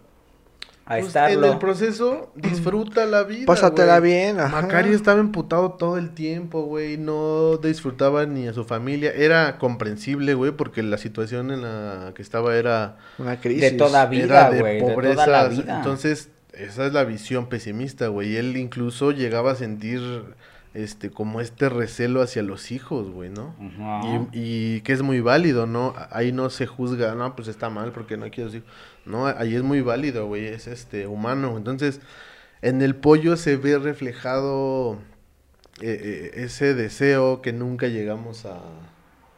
[0.90, 1.46] A pues, estarlo.
[1.46, 3.46] En el proceso, disfruta la vida.
[3.46, 4.12] Pásatela güey.
[4.12, 4.64] bien, ajá.
[4.64, 6.98] Macario estaba emputado todo el tiempo, güey.
[6.98, 9.12] No disfrutaba ni a su familia.
[9.12, 13.62] Era comprensible, güey, porque la situación en la que estaba era, Una crisis.
[13.62, 14.82] De toda era vida, de güey.
[14.82, 15.26] De pobreza.
[15.26, 15.78] toda la vida.
[15.78, 18.34] Entonces, esa es la visión pesimista, güey.
[18.34, 20.02] Y él incluso llegaba a sentir
[20.74, 23.56] este como este recelo hacia los hijos, güey, ¿no?
[24.34, 25.94] Y, y que es muy válido, ¿no?
[26.10, 28.64] Ahí no se juzga, no, pues está mal porque no quiero decir.
[29.06, 31.58] No, ahí es muy válido, güey, es este humano.
[31.58, 32.00] Entonces,
[32.62, 34.97] en el pollo se ve reflejado
[35.82, 38.60] eh, eh, ese deseo que nunca llegamos a,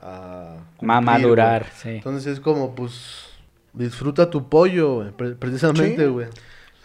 [0.01, 1.89] a cumplir, madurar, sí.
[1.89, 3.27] Entonces es como, pues,
[3.73, 6.09] disfruta tu pollo, güey, pre- precisamente, Sí.
[6.11, 6.27] güey.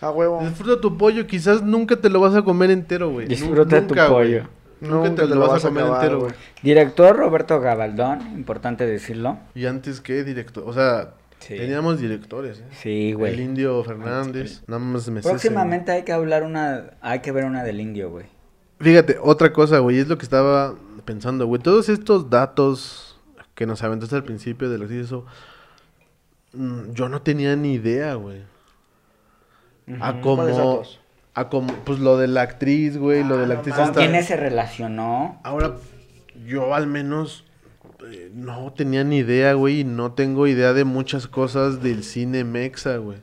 [0.00, 0.40] A huevo.
[0.42, 3.26] Disfruta tu pollo, quizás nunca te lo vas a comer entero, güey.
[3.26, 4.26] Disfruta tu nunca, güey.
[4.40, 4.48] pollo.
[4.78, 6.32] Nunca, te, lo vas a comer acabar, entero, güey.
[6.32, 6.44] güey.
[6.62, 9.38] Director Roberto Gabaldón, importante decirlo.
[9.54, 11.14] Y antes que director, o sea,
[11.46, 11.56] Sí.
[11.56, 12.64] teníamos directores, ¿eh?
[12.72, 13.40] Sí, El güey.
[13.40, 17.62] Indio Fernández, nada más me sé Próximamente hay que hablar una, hay que ver una
[17.62, 18.26] del indio, güey.
[18.80, 20.74] Fíjate, otra cosa, güey, es lo que estaba
[21.04, 21.62] pensando, güey.
[21.62, 23.20] Todos estos datos
[23.54, 25.24] que nos aventaste al principio de lo que hizo,
[26.52, 28.42] mm, yo no tenía ni idea, güey.
[30.00, 31.00] A ¿Cuáles como, datos?
[31.34, 34.26] a como, pues lo de la actriz, güey, lo de la no actriz ¿Con quiénes
[34.26, 35.40] se relacionó?
[35.44, 35.76] Ahora,
[36.44, 37.44] yo al menos
[38.04, 42.44] eh, no tenía ni idea, güey, y no tengo idea de muchas cosas del cine
[42.44, 43.18] mexa, güey.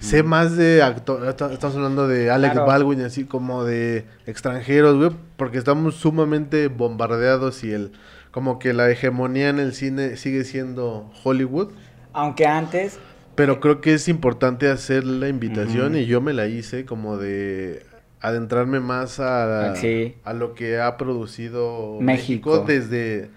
[0.00, 2.66] Sé más de actores, estamos hablando de Alec Claro.
[2.66, 7.92] Baldwin, así como de extranjeros, güey, porque estamos sumamente bombardeados y el
[8.32, 11.70] como que la hegemonía en el cine sigue siendo Hollywood.
[12.12, 12.98] Aunque antes,
[13.36, 17.84] Pero creo que es importante hacer la invitación y yo me la hice como de
[18.20, 20.16] adentrarme más a, Ah, sí.
[20.24, 22.50] a lo que ha producido México.
[22.50, 23.30] México, desde,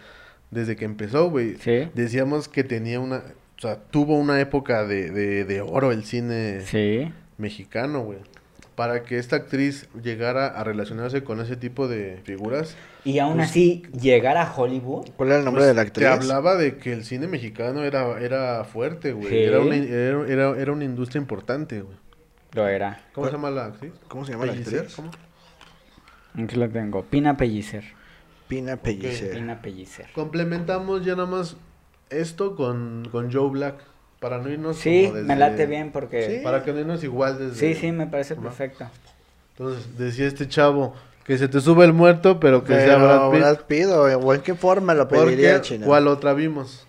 [0.52, 1.56] desde que empezó, güey.
[1.58, 1.90] Sí.
[1.94, 3.18] Decíamos que tenía una,
[3.58, 7.12] o sea, tuvo una época de, de, de oro el cine Sí.
[7.38, 8.20] mexicano, güey.
[8.76, 13.84] Para que esta actriz llegara a relacionarse con ese tipo de figuras, Y aún así,
[14.00, 15.10] llegar a Hollywood.
[15.18, 16.08] ¿Cuál era el nombre pues, de la actriz?
[16.08, 19.28] te hablaba de que el cine mexicano era, era fuerte, güey.
[19.28, 19.38] Sí.
[19.38, 21.98] Era, una, era, era- era una industria importante, güey.
[22.54, 23.02] Lo era.
[23.14, 23.92] ¿Cómo se llama la actriz?
[24.08, 24.96] ¿Cómo se llama la Pellicer, actriz?
[24.96, 25.12] ¿Cómo?
[26.42, 27.04] Aquí lo tengo.
[27.04, 27.84] Pina Pellicer.
[28.50, 29.32] Pina Pellicer.
[29.32, 30.08] Pina Pellicer.
[30.14, 31.56] Complementamos ya nada más
[32.10, 33.76] esto con, con Joe Black.
[34.20, 36.26] Para no irnos Sí, como desde- me late bien porque...
[36.40, 36.44] Sí.
[36.44, 37.56] Para que no irnos igual desde...
[37.56, 38.42] Sí, sí, me parece ¿no?
[38.42, 38.90] perfecto.
[39.58, 40.94] Entonces, decía este chavo,
[41.24, 43.40] que se te sube el muerto, pero que sea Pero Brad Pitt.
[43.40, 43.86] Brad Pitt,
[44.26, 45.86] o, en qué forma lo pediría China.
[45.86, 46.86] ¿cuál otra vimos?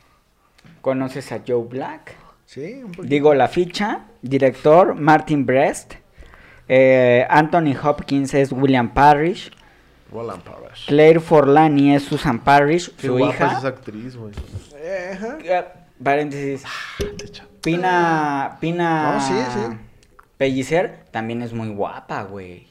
[0.81, 2.15] ¿Conoces a Joe Black?
[2.47, 3.05] Sí, un poquito.
[3.05, 4.07] Digo la ficha.
[4.23, 5.95] Director, Martin Brest.
[6.69, 9.51] Eh, Anthony Hopkins es William Parrish.
[10.11, 10.87] Roland Parrish.
[10.87, 13.53] Claire Forlani es Susan Parrish, Qué su guapa hija.
[13.53, 14.33] es esa actriz, güey.
[16.03, 16.65] Paréntesis.
[17.63, 18.57] Pina.
[18.61, 19.15] Pina.
[19.15, 19.77] No, sí, sí.
[20.39, 22.67] Pellicer también es muy guapa, güey.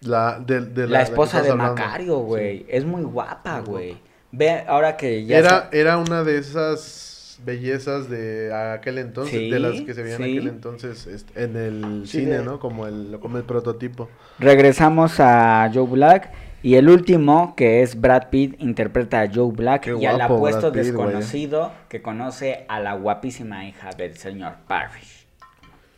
[0.00, 1.74] La, de, de La, que esposa de hablando.
[1.74, 2.60] Macario, güey.
[2.60, 2.66] Sí.
[2.70, 3.98] Es muy guapa, güey.
[4.32, 5.38] Ve, ahora que ya.
[5.38, 10.18] Era, era una de esas bellezas de aquel entonces, Sí, de las que se veían
[10.22, 10.36] sí.
[10.38, 12.58] aquel entonces este, en el Sí, cine, de- ¿no?
[12.60, 14.08] Como el, como el prototipo.
[14.38, 16.30] Regresamos a Joe Black.
[16.62, 20.70] Y el último, que es Brad Pitt, interpreta a Joe Black Qué y al apuesto
[20.72, 20.84] Pitt, güey.
[20.84, 25.26] desconocido que conoce a la guapísima hija del señor Parrish.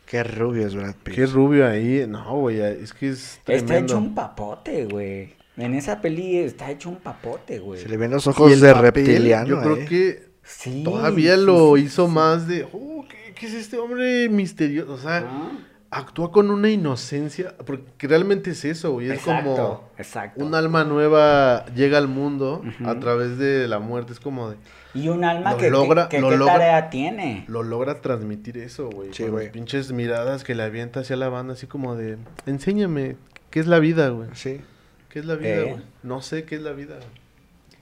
[0.05, 1.15] Qué rubio es Brad Pitt.
[1.15, 2.05] Qué rubio ahí.
[2.07, 5.33] No, güey, es que es Está hecho un papote, güey.
[5.57, 7.81] En esa peli está hecho un papote, güey.
[7.81, 9.47] Se le ven los ojos de papel, reptiliano.
[9.47, 9.85] Yo creo eh.
[9.85, 10.83] que Sí.
[10.83, 12.11] todavía sí, lo sí, hizo sí.
[12.13, 14.93] más de, oh, ¿qué, qué es este hombre misterioso?
[14.93, 15.51] O sea, Ah,
[15.93, 19.07] actúa con una inocencia, porque realmente es eso, güey.
[19.09, 20.43] Es Exacto, como exacto.
[20.43, 24.13] un alma nueva llega al mundo a través de la muerte.
[24.13, 24.57] Es como de,
[24.95, 27.45] Y un alma Lo que, logra- que lo qué logra- tarea tiene.
[27.47, 29.09] lo logra transmitir eso, güey.
[29.13, 29.45] Sí, con güey.
[29.45, 33.15] las pinches miradas que le avienta hacia la banda, así como de, enséñame,
[33.49, 34.29] ¿qué es la vida, güey?
[34.33, 34.61] Sí.
[35.09, 35.63] ¿Qué es la vida, Eh.
[35.71, 35.83] güey?
[36.03, 36.95] No sé qué es la vida.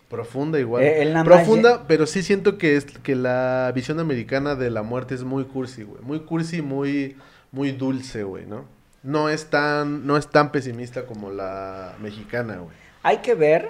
[0.09, 0.83] Profunda igual.
[0.83, 5.23] Eh, Profunda, pero sí siento que es que la visión americana de la muerte es
[5.23, 6.01] muy cursi, güey.
[6.03, 7.15] Muy cursi, muy
[7.51, 8.65] muy dulce, güey, ¿no?
[9.03, 12.75] No es tan no es tan pesimista como la mexicana, güey.
[13.03, 13.69] Hay que ver.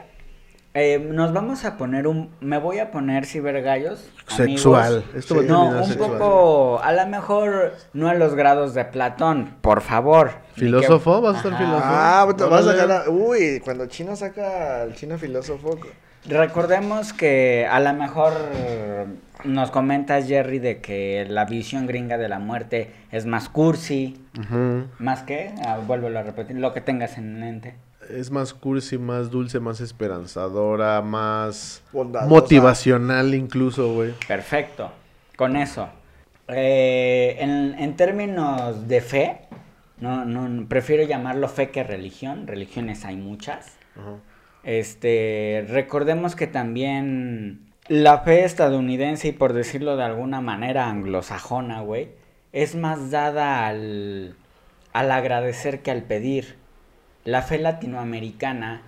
[0.73, 2.29] eh, nos vamos a poner un.
[2.39, 4.09] Me voy a poner cibergallos.
[4.27, 4.85] Sexual.
[5.03, 5.15] amigos.
[5.15, 6.11] Esto a No, un sexual.
[6.11, 6.79] poco.
[6.81, 10.31] A lo mejor no a los grados de Platón, por favor.
[10.55, 11.19] ¿Filósofo?
[11.19, 11.63] que- ¿Vas a estar Ajá.
[11.65, 11.85] filósofo?
[11.89, 15.77] Ah, te vas a a- Uy, cuando Chino saca al chino filósofo.
[16.27, 18.31] Recordemos que a lo mejor
[19.43, 24.21] nos comentas, Jerry, de que la visión gringa de la muerte es más cursi.
[24.99, 25.53] ¿Más que?
[25.65, 27.75] Ah, vuélvelo a repetir, lo que tengas en mente.
[28.09, 32.29] Es más cursi, más dulce, más esperanzadora, más Bondadosa.
[32.29, 34.13] motivacional incluso, güey.
[34.27, 34.91] Perfecto.
[35.37, 35.87] Con eso.
[36.47, 39.41] Eh, en, en términos de fe,
[39.99, 42.47] no, no, prefiero llamarlo fe que religión.
[42.47, 43.77] Religiones hay muchas.
[43.95, 44.17] Ajá.
[44.63, 52.07] Este, recordemos que también la fe estadounidense y por decirlo de alguna manera anglosajona, güey,
[52.53, 54.37] es más dada al,
[54.93, 56.55] al agradecer que al pedir.
[57.25, 58.81] La fe latinoamericana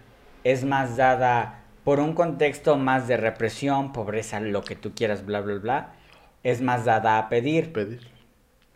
[0.46, 5.42] es más dada por un contexto más de represión, pobreza, lo que tú quieras, bla,
[5.42, 5.90] bla, bla.
[6.44, 7.74] Es más dada a pedir.
[7.74, 8.08] Pedir.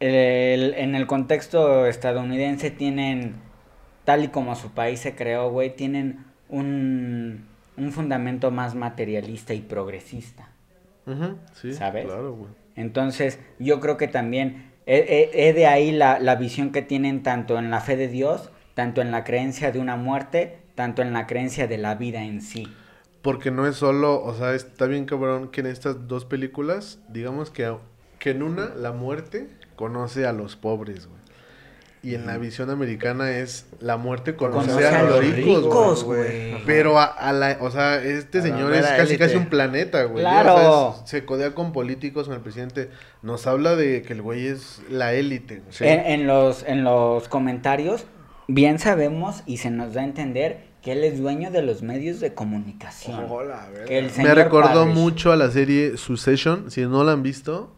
[0.01, 3.35] El- en el contexto estadounidense tienen,
[4.03, 7.46] tal y como su país se creó, güey, tienen un,
[7.77, 10.49] un fundamento más materialista y progresista.
[11.05, 12.05] Ujú, sí, ¿Sabes?
[12.05, 12.49] claro, güey.
[12.75, 17.71] Entonces, yo creo que también he de ahí la, la visión que tienen tanto en
[17.71, 21.67] la fe de Dios, tanto en la creencia de una muerte, tanto en la creencia
[21.67, 22.67] de la vida en sí.
[23.21, 27.49] Porque no es solo, o sea, está bien cabrón que en estas dos películas, digamos
[27.49, 27.75] que,
[28.19, 31.26] que en una la muerte conoce a los pobres, güey.
[32.03, 36.51] Y en la visión americana es la muerte conoce, Conoce a, los ricos, güey.
[36.53, 36.65] güey.
[36.65, 39.17] Pero a, a la, o sea, este A señor es casi élite.
[39.17, 40.23] casi un planeta, güey.
[40.23, 40.55] Claro.
[40.55, 42.89] O sea, es- se codea con políticos, con el presidente.
[43.23, 45.63] Nos habla de que el güey es la élite.
[45.81, 48.05] En, en los, en los comentarios,
[48.47, 52.19] bien sabemos y se nos da a entender que él es dueño de los medios
[52.21, 53.25] de comunicación.
[53.29, 53.85] Hola, a ver.
[53.85, 54.93] Que el Me recordó Parrish.
[54.95, 56.69] mucho a la serie Succession.
[56.71, 57.73] Si no la han visto,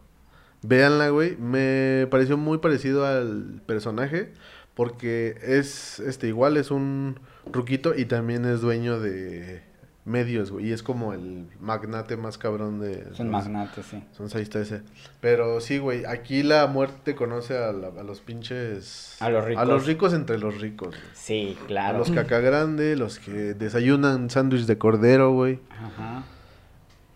[0.62, 1.36] véanla, güey.
[1.36, 4.32] Me pareció muy parecido al personaje.
[4.74, 7.18] Porque es este igual, es un
[7.52, 9.62] ruquito y también es dueño de
[10.06, 10.68] medios, güey.
[10.68, 13.04] Y es como el magnate más cabrón de.
[13.12, 14.02] Es un magnate, sí.
[14.38, 14.80] Está ese.
[15.20, 16.06] Pero sí, güey.
[16.06, 19.16] Aquí la muerte conoce a, la- a los pinches.
[19.20, 19.62] A los ricos.
[19.62, 21.00] A los ricos entre los ricos, güey.
[21.12, 21.98] Sí, A claro.
[21.98, 25.58] los cacagrande, los que desayunan sándwich de cordero, güey.
[25.70, 26.24] Ajá.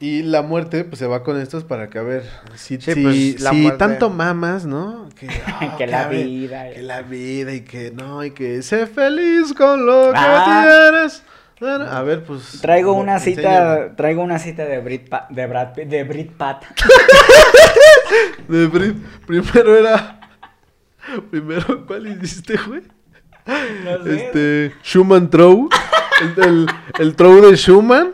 [0.05, 2.25] Y la muerte, pues se va con estos para que a ver
[2.57, 5.09] si, Sí, si- pues, la si tanto mamas, ¿no?
[5.19, 6.71] Que, ah, Que la ver, vida.
[6.71, 10.45] Que la vida y que no, y que sé feliz con lo Ah.
[10.45, 11.23] que tienes.
[11.91, 12.59] A ver, pues.
[12.61, 16.65] Traigo no, una cita, traigo una cita de Brit Pa- de Brad de Brit Pat.
[18.49, 18.97] De Brit.
[19.27, 20.21] Primero era.
[21.31, 22.83] Primero, ¿cuál hiciste, güey?
[23.47, 24.17] No sé.
[24.27, 24.75] Este.
[24.83, 25.69] Schumann Throw.
[26.21, 26.67] El, el,
[26.99, 28.13] el throw de Schumann.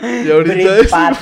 [0.00, 0.90] Y ahorita Brit es.
[0.90, 1.16] Pat.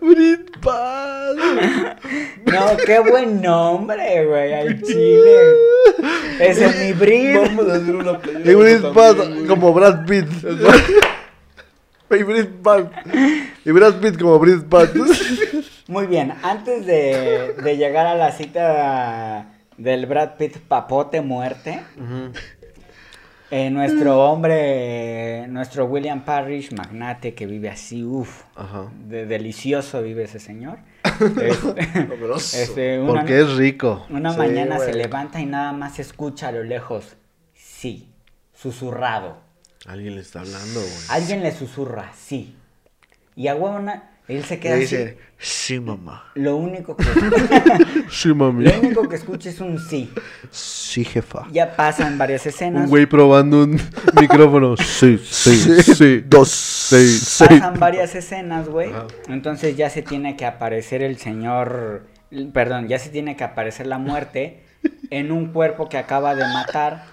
[0.00, 1.36] Brit Pat.
[2.44, 5.36] No, qué buen nombre, güey, al chile.
[6.38, 7.36] Ese es mi Brit.
[7.56, 9.40] Vamos a hacer una playera.
[9.42, 10.26] Y como Brad Pitt.
[12.10, 13.14] y Brad Pitt.
[13.64, 14.60] Y Brad Pitt como Brad
[14.90, 15.64] Pitt.
[15.88, 19.46] Muy bien, antes de, de llegar a la cita
[19.78, 22.32] del Brad Pitt papote muerte, Ujú.
[23.52, 28.44] Eh, nuestro hombre, nuestro William Parrish, magnate que vive así, uff,
[29.06, 30.78] de delicioso vive ese señor.
[31.22, 34.06] Este, este, una, Porque es rico.
[34.08, 37.16] una Sí, mañana se levanta y nada más escucha a lo lejos,
[37.54, 38.08] sí,
[38.54, 39.36] susurrado.
[39.86, 40.92] Alguien le está hablando, güey.
[41.10, 42.56] Alguien le susurra, sí.
[43.36, 44.82] Y a huevona, él se queda así.
[44.82, 46.30] dice, sí, mamá.
[46.34, 47.04] Lo único que
[48.10, 48.64] Sí, mami.
[48.64, 50.10] Lo único que escucha es un sí.
[50.50, 51.46] Sí, jefa.
[51.50, 52.84] Ya pasan varias escenas.
[52.84, 53.80] Un güey probando un
[54.20, 54.76] micrófono.
[54.76, 56.24] Sí, sí, sí.
[56.26, 56.48] Dos.
[56.50, 57.44] Sí, sí.
[57.48, 58.90] Pasan varias escenas, güey.
[58.90, 59.06] Ajá.
[59.28, 62.06] Entonces ya se tiene que aparecer el señor.
[62.52, 64.62] Perdón, ya se tiene que aparecer la muerte
[65.10, 67.04] en un cuerpo que acaba de matar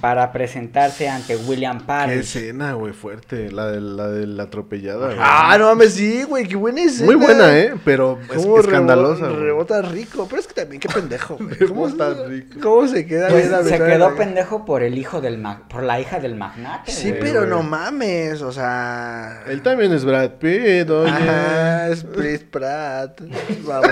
[0.00, 2.18] para presentarse ante William Qué Parrish.
[2.36, 3.50] escena, güey, fuerte.
[3.50, 5.18] La de la, de la atropellada, güey.
[5.20, 7.06] Ah, no mames, sí, güey, qué buena escena.
[7.06, 7.74] Muy buena, ¿eh?
[7.84, 9.28] Pero es Cómo escandalosa.
[9.28, 10.26] Rebota rico.
[10.28, 11.36] Pero es que también, qué pendejo.
[11.40, 11.54] güey.
[11.54, 12.60] Rebota ¿Cómo, rico.
[12.62, 16.00] ¿Cómo se queda Pues se quedó la- pendejo por el hijo del ma- por la
[16.00, 16.90] hija del magnate.
[16.92, 17.20] Sí, güey.
[17.20, 17.50] pero güey.
[17.50, 19.42] no mames, o sea.
[19.46, 21.10] Él también es Brad Pitt, oye.
[21.10, 23.20] Ajá, es Chris Pratt.
[23.64, 23.90] Vamos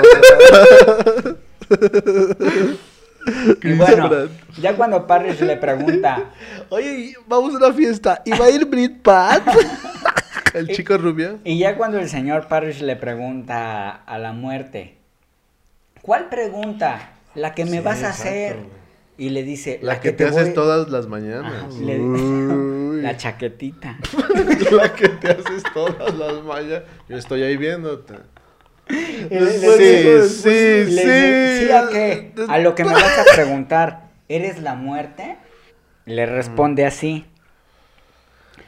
[3.62, 4.10] Y bueno,
[4.60, 6.30] ya cuando Parrish le pregunta.
[6.70, 8.22] Oye, vamos a una fiesta.
[8.24, 9.42] ¿Y va a ir Brit Pat?
[10.54, 11.36] El chico rubia.
[11.44, 14.98] Y ya cuando el señor Parrish le pregunta a la muerte,
[16.02, 17.12] ¿cuál pregunta?
[17.34, 18.56] La que me Sí, vas a exacto, hacer.
[18.56, 18.82] güey.
[19.18, 21.74] Y le dice, La que te voy- haces todas las Ajá, mañanas.
[21.76, 23.96] le- la chaquetita.
[24.72, 26.82] la que te haces todas las mañanas.
[27.08, 28.14] Yo estoy ahí viéndote.
[29.28, 31.66] sí, le dice, sí.
[31.66, 32.32] ¿Sí a qué?
[32.48, 35.36] A lo que me vas a preguntar, ¿eres la muerte?
[36.04, 37.24] Le responde así.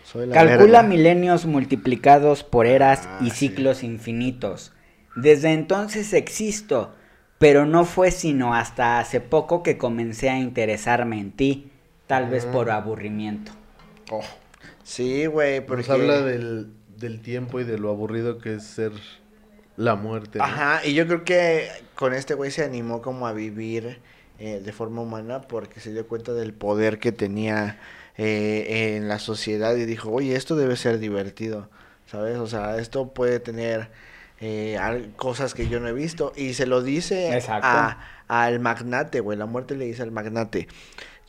[0.04, 0.82] Soy la Calcula verga.
[0.82, 3.48] milenios multiplicados por eras Ah, y sí.
[3.48, 4.72] ciclos infinitos.
[5.16, 6.94] Desde entonces existo,
[7.38, 11.70] pero no fue sino hasta hace poco que comencé a interesarme en ti,
[12.06, 13.52] tal vez por aburrimiento.
[14.10, 14.22] Oh,
[14.82, 15.82] Sí, güey, porque...
[15.88, 16.68] Nos habla del,
[16.98, 18.92] del tiempo y de lo aburrido que es ser
[19.76, 20.38] la muerte.
[20.38, 20.44] ¿no?
[20.44, 23.98] Ajá, y yo creo que con este güey se animó como a vivir
[24.38, 27.78] eh, de forma humana porque se dio cuenta del poder que tenía
[28.16, 31.68] eh, en la sociedad y dijo, oye, esto debe ser divertido,
[32.06, 32.36] ¿sabes?
[32.38, 33.90] O sea, esto puede tener
[34.40, 34.78] eh,
[35.16, 37.32] cosas que yo no he visto y se lo dice
[37.64, 37.98] a-
[38.28, 40.66] al magnate, güey, la muerte le dice al magnate.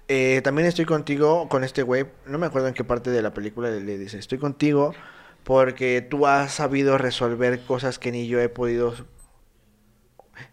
[0.08, 3.34] Eh, también estoy contigo con este güey, no me acuerdo en qué parte de la
[3.34, 4.94] película le, le dice, estoy contigo
[5.46, 8.94] porque tú has sabido resolver cosas que ni yo he podido...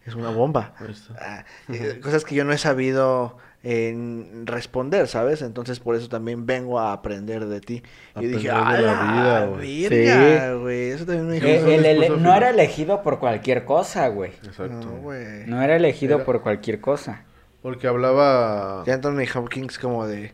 [0.07, 0.75] Es una bomba.
[1.19, 5.43] Ah, eh, cosas que yo no he sabido en responder, ¿sabes?
[5.43, 7.83] Entonces por eso también vengo a aprender de ti.
[8.21, 8.77] Y dije, de la ¡ah,
[9.15, 10.61] vida, la güey".
[10.61, 10.91] güey!
[10.91, 11.47] Eso también me dijo.
[11.47, 14.33] Eh, el- el- no era elegido por cualquier cosa, güey.
[14.45, 14.87] Exacto.
[14.87, 15.47] No, güey.
[15.47, 17.25] No era elegido Era- por cualquier cosa.
[17.63, 18.85] Porque hablaba.
[18.87, 20.33] Ya Anthony Hopkins como de...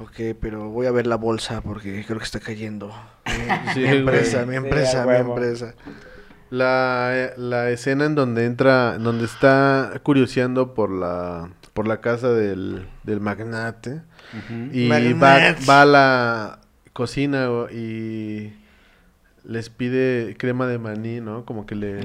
[0.00, 2.92] Ok, pero voy a ver la bolsa porque creo que está cayendo.
[3.74, 4.48] Sí, mi empresa, güey.
[4.50, 5.38] mi empresa, mi huevo.
[5.38, 5.74] empresa.
[6.50, 12.30] La, la escena en donde entra, en donde está curioseando por la, por la casa
[12.30, 14.02] del, del magnate.
[14.72, 15.38] Y va,
[15.68, 16.60] va a la
[16.92, 18.52] cocina y
[19.44, 21.44] les pide crema de maní, ¿no?
[21.44, 22.02] Como que le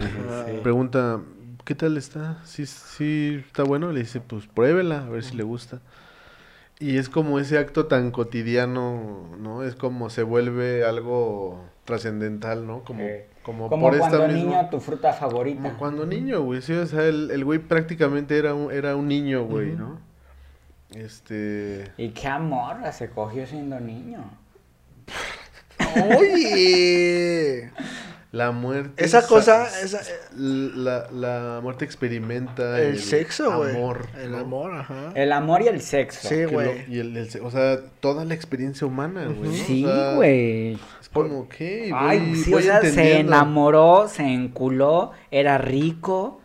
[0.64, 1.22] pregunta,
[1.66, 2.40] ¿qué tal está?
[2.46, 3.92] ¿Sí, sí está bueno?
[3.92, 5.80] Le dice, pues pruébela, a ver si le gusta.
[6.82, 9.64] Y es como ese acto tan cotidiano, ¿no?
[9.64, 12.84] Es como se vuelve algo trascendental, ¿no?
[12.86, 15.62] Como, Eh, como, Como por esta cuando misma- niño tu fruta favorita.
[15.62, 19.08] Como cuando niño, güey, sí, o sea, el, el güey prácticamente era un, era un
[19.10, 20.00] niño, güey, ¿no?
[20.96, 21.92] Este...
[21.98, 24.24] Y qué amor se cogió siendo niño.
[26.18, 27.72] Oye.
[28.32, 29.04] La muerte.
[29.04, 30.02] Esa sa- cosa, esa-
[30.38, 33.76] La, la muerte experimenta El sexo, güey.
[33.76, 34.06] amor.
[34.22, 34.38] El ¿no?
[34.38, 35.12] amor, ajá.
[35.16, 36.28] El amor y el sexo.
[36.28, 36.86] Sí, güey.
[36.88, 39.50] y el, el o sea, toda la experiencia humana, güey.
[39.50, 39.56] ¿no?
[39.66, 40.74] Sí, O sea, güey.
[41.02, 46.40] Es como, ok, voy, Ay, sí, o voy sea, se enamoró, se enculó, era rico,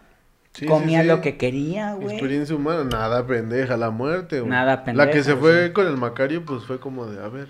[0.55, 1.09] Sí, comía sí, sí.
[1.09, 2.13] lo que quería, güey.
[2.15, 4.51] Experiencia humana, nada pendeja, la muerte, güey.
[4.51, 5.37] Nada La pendeja, que se sí.
[5.39, 7.49] fue con el Macario, pues fue como de, a ver,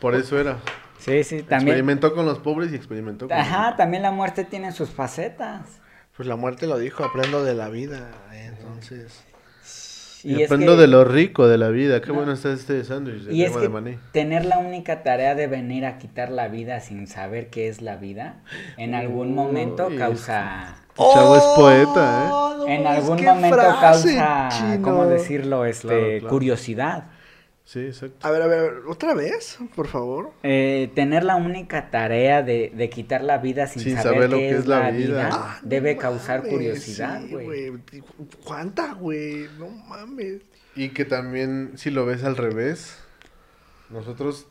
[0.00, 0.58] por eso era.
[0.98, 1.68] Sí, sí, también.
[1.68, 5.62] Experimentó con los pobres y experimentó con Ajá, también la muerte tiene sus facetas.
[6.16, 8.10] Pues la muerte lo dijo, aprendo de la vida.
[8.32, 9.24] Entonces.
[10.24, 12.00] Y, es aprendo que- de lo rico de la vida.
[12.00, 12.14] Qué No.
[12.14, 13.98] bueno está este sándwich de Y es que de maní.
[14.10, 17.94] tener la única tarea de venir a quitar la vida sin saber qué es la
[17.96, 18.42] vida,
[18.76, 20.74] en algún momento causa...
[20.96, 22.28] Chavo es poeta, ¿eh?
[22.32, 24.82] Oh, no En algún momento frase, causa, chino.
[24.82, 25.64] ¿cómo decirlo?
[25.64, 26.28] Este, Claro, claro.
[26.28, 27.04] curiosidad.
[27.68, 28.26] Sí, exacto.
[28.26, 30.32] A ver, a ver, otra vez, por favor.
[30.42, 34.36] Eh, tener la única tarea de, de quitar la vida sin, Sin saber, saber lo
[34.38, 34.96] qué que es, es la vida.
[35.26, 37.72] vida, Ah, no debe causar mames, curiosidad, sí, güey.
[38.42, 39.48] ¿Cuánta, güey?
[39.58, 40.40] No mames.
[40.76, 42.96] Y que también, si lo ves al revés,
[43.90, 44.46] nosotros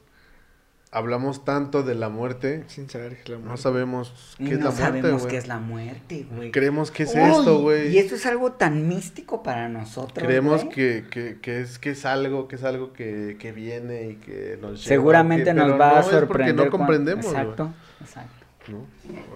[0.91, 3.59] hablamos tanto de la muerte, Sin saber que es la no muerte.
[3.59, 5.31] Y sabemos qué es no la muerte, sabemos güey.
[5.31, 6.51] qué es la muerte, güey.
[6.51, 7.87] Creemos que es Uy, esto, güey.
[7.93, 10.25] Y esto es algo tan místico para nosotros.
[10.25, 14.15] Creemos que, que, que es que es algo, que es algo que, que viene y
[14.15, 16.55] que nos lleva, Seguramente que- nos pero va no a es porque sorprender.
[16.65, 18.45] no comprendemos, güey, Exacto, exacto.
[18.69, 18.85] ¿no?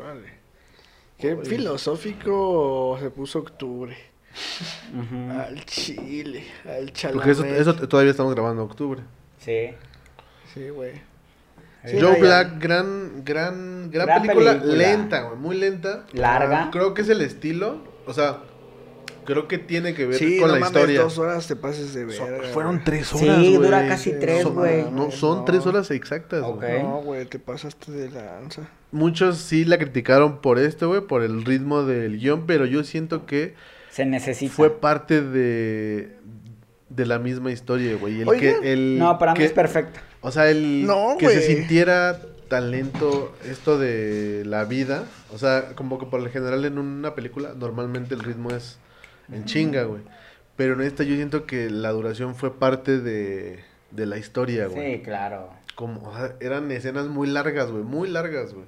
[0.03, 0.41] Vale.
[1.17, 3.95] Qué filosófico se puso octubre.
[5.37, 7.17] Al chile, al chalame.
[7.17, 9.01] Porque eso, eso todavía estamos grabando en octubre.
[9.37, 9.69] Sí.
[10.53, 10.93] Sí, güey.
[11.85, 12.19] Sí, Joe.
[12.19, 14.75] Black, gran, gran, gran, Gran película, película.
[14.75, 16.05] lenta, güey, muy lenta.
[16.13, 16.69] Larga.
[16.71, 18.37] Creo que es el estilo, o sea,
[19.25, 21.01] creo que tiene que ver Sí, con no la mames, historia.
[21.01, 22.43] dos horas te pases de verga.
[22.53, 23.53] fueron tres Sí, horas, güey.
[23.55, 24.91] dura casi Sí, tres, güey.
[24.91, 25.45] No, son No.
[25.45, 26.77] tres horas exactas, güey.
[26.77, 26.83] Ok.
[26.83, 28.69] No, güey, te pasaste de lanza.
[28.91, 33.25] Muchos sí la criticaron por esto, güey, por el ritmo del guion, pero yo siento
[33.25, 33.55] que
[33.89, 34.53] Se necesita.
[34.53, 36.15] fue parte de,
[36.89, 38.21] de la misma historia, güey.
[38.21, 38.61] El Oigan.
[38.61, 39.99] que, el No, para mí que- es perfecto.
[40.21, 45.05] O sea, el No, que se sintiera tan lento esto de la vida.
[45.33, 48.77] O sea, como que por lo general en una película normalmente el ritmo es
[49.31, 50.01] en chinga, güey.
[50.57, 54.97] Pero en esta yo siento que la duración fue parte de, de la historia, güey.
[54.97, 55.49] Sí, claro.
[55.75, 58.65] Como, o sea, eran escenas muy largas, güey, muy largas, güey.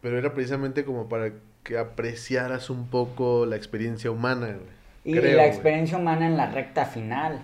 [0.00, 1.32] Pero era precisamente como para
[1.64, 4.74] que apreciaras un poco la experiencia humana, güey.
[5.04, 5.48] Y Creo, la güey.
[5.48, 7.40] experiencia humana en la recta final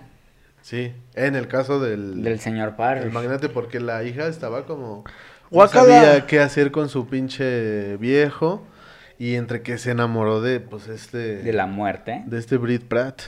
[0.61, 3.03] Sí, en el caso del, del señor Parrish.
[3.05, 5.03] el magnate, porque la hija estaba como...
[5.49, 8.65] No sabía qué hacer con su pinche viejo.
[9.19, 11.43] Y entre que se enamoró de, pues, este...
[11.43, 12.23] De la muerte.
[12.25, 13.21] De este Brit Pratt.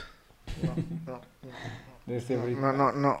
[2.06, 3.18] De este No, no, no.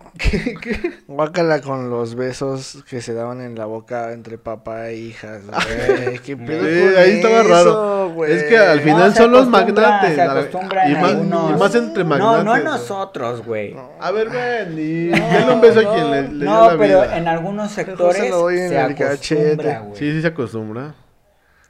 [1.08, 6.18] Guácala con los besos que se daban en la boca entre papá e hijas, güey.
[6.18, 8.10] ¿Qué pedo Sí, con ahí estaba eso, raro.
[8.10, 8.32] güey?
[8.32, 10.14] Es que al final son los magnates.
[10.14, 12.44] Se a ver, acostumbra y, más, algunos- y más entre magnates.
[12.44, 13.74] No, no nosotros, güey.
[14.00, 17.00] A ver, ven, y dale un beso a quien le, le dio No, la pero
[17.04, 17.16] vida.
[17.16, 19.42] en algunos sectores se lo doy en se el cachete.
[19.44, 19.98] acostumbra, güey.
[19.98, 20.94] Sí, sí se acostumbra.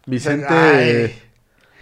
[0.07, 1.23] Vicente Ay.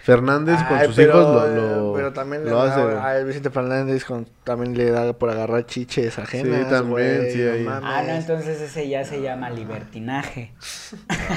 [0.03, 2.83] Fernández con Ay, sus pero, hijos eh, lo, lo, pero también le lo da- hace.
[2.83, 2.95] güey.
[3.01, 7.63] ay, Vicente Fernández con, también le da por agarrar chiches ajenas, también, güey, sí, ahí.
[7.63, 7.89] mames.
[7.89, 10.51] Ah, no, entonces ese ya se llama libertinaje.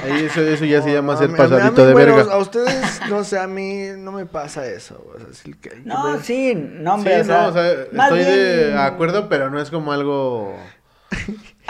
[0.05, 2.17] Ahí eso, eso ya se llama No, ser a a pasadito a mí, de bueno,
[2.17, 2.33] verga.
[2.35, 5.01] A ustedes, no sé, a mí no me pasa eso.
[5.05, 7.14] güey, o sea, sí que hay que No, sí, no, hombre.
[7.14, 10.57] sí, o sea, no, o sea, estoy de acuerdo, pero no es como algo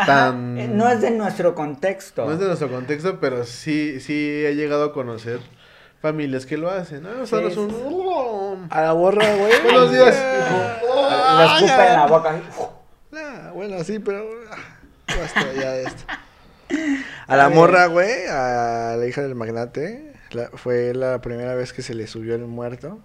[0.07, 0.59] tan...
[0.59, 2.25] eh, No es de nuestro contexto.
[2.25, 5.41] no es de nuestro contexto, pero sí, sí he llegado a conocer
[6.01, 7.03] familias que lo hacen.
[7.03, 7.23] ¿no?
[7.23, 7.71] O sea, Sí, un...
[7.71, 9.53] sí, A la borra, güey.
[9.65, 10.15] Buenos días.
[10.17, 12.41] Le escupa en la boca.
[13.15, 14.25] Ah, bueno, sí, pero.
[14.51, 14.57] ah,
[15.19, 16.05] Basta ya de esto.
[17.27, 21.83] A la morra, güey, a la hija del magnate, la- fue la primera vez que
[21.83, 22.99] se le subió el muerto.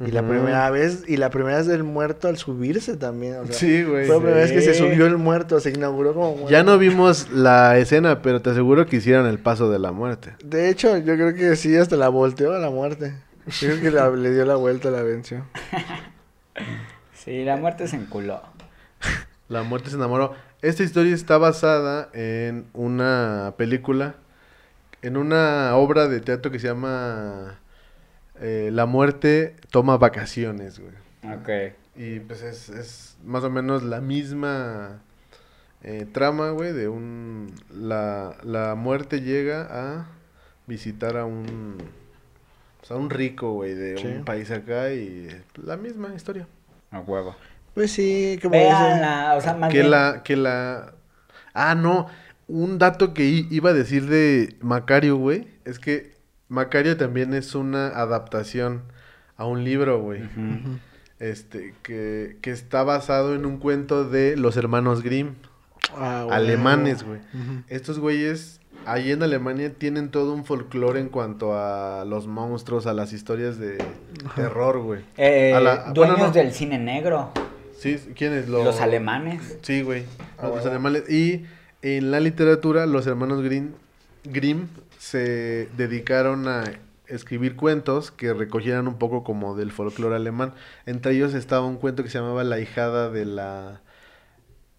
[0.00, 3.34] Y la primera vez, y la primera vez del muerto al subirse también.
[3.38, 4.06] O sea, Sí, güey.
[4.06, 6.50] Fue la primera vez que se subió el muerto, se inauguró como muerto.
[6.50, 10.34] Ya no vimos la escena, pero te aseguro que hicieron el paso de la muerte.
[10.44, 13.14] De hecho, yo creo que sí, hasta la volteó a la muerte.
[13.60, 15.44] Yo creo que la- le dio la vuelta, la venció.
[17.12, 18.40] Sí, la muerte se enculó.
[19.48, 20.32] La muerte se enamoró.
[20.62, 24.14] Esta historia está basada en una película,
[25.02, 27.58] en una obra de teatro que se llama
[28.40, 30.94] eh, La muerte toma vacaciones, güey.
[31.34, 31.74] Ok.
[31.96, 35.00] Y pues es, es más o menos la misma
[35.82, 37.52] eh, trama, güey, de un...
[37.72, 40.06] La, la muerte llega a
[40.66, 41.76] visitar a un...
[42.78, 44.06] pues, a un rico, güey, de Sí.
[44.06, 45.28] un país acá y
[45.62, 46.46] la misma historia.
[46.90, 47.34] A huevo.
[47.74, 48.52] Pues sí, como.
[48.52, 50.94] Véanla, o sea, más que bien- la que la
[51.54, 52.06] ah no
[52.48, 56.12] un dato que iba a decir de Macario, güey, es que
[56.48, 58.82] Macario también es una adaptación
[59.36, 60.22] a un libro, güey.
[61.18, 65.34] Este, que, que está basado en un cuento de los hermanos Grimm,
[65.96, 67.20] Ah, alemanes, güey.
[67.68, 72.92] Estos güeyes, ahí en Alemania, tienen todo un folclore en cuanto a los monstruos, a
[72.92, 73.78] las historias de
[74.36, 75.00] terror, güey.
[75.16, 76.30] Eh, A la- dueños bueno, no.
[76.32, 77.32] del cine negro,
[77.78, 78.48] Sí, ¿quiénes?
[78.48, 79.56] Los, los alemanes.
[79.62, 80.02] Sí, güey.
[80.36, 80.70] Ah, los bueno.
[80.70, 81.08] alemanes.
[81.10, 81.44] Y
[81.82, 83.70] en la literatura, los hermanos Grimm,
[84.24, 84.66] Grimm
[84.98, 86.64] se dedicaron a
[87.06, 90.52] escribir cuentos que recogieran un poco como del folclore alemán.
[90.84, 93.80] Entre ellos estaba un cuento que se llamaba La hijada de la...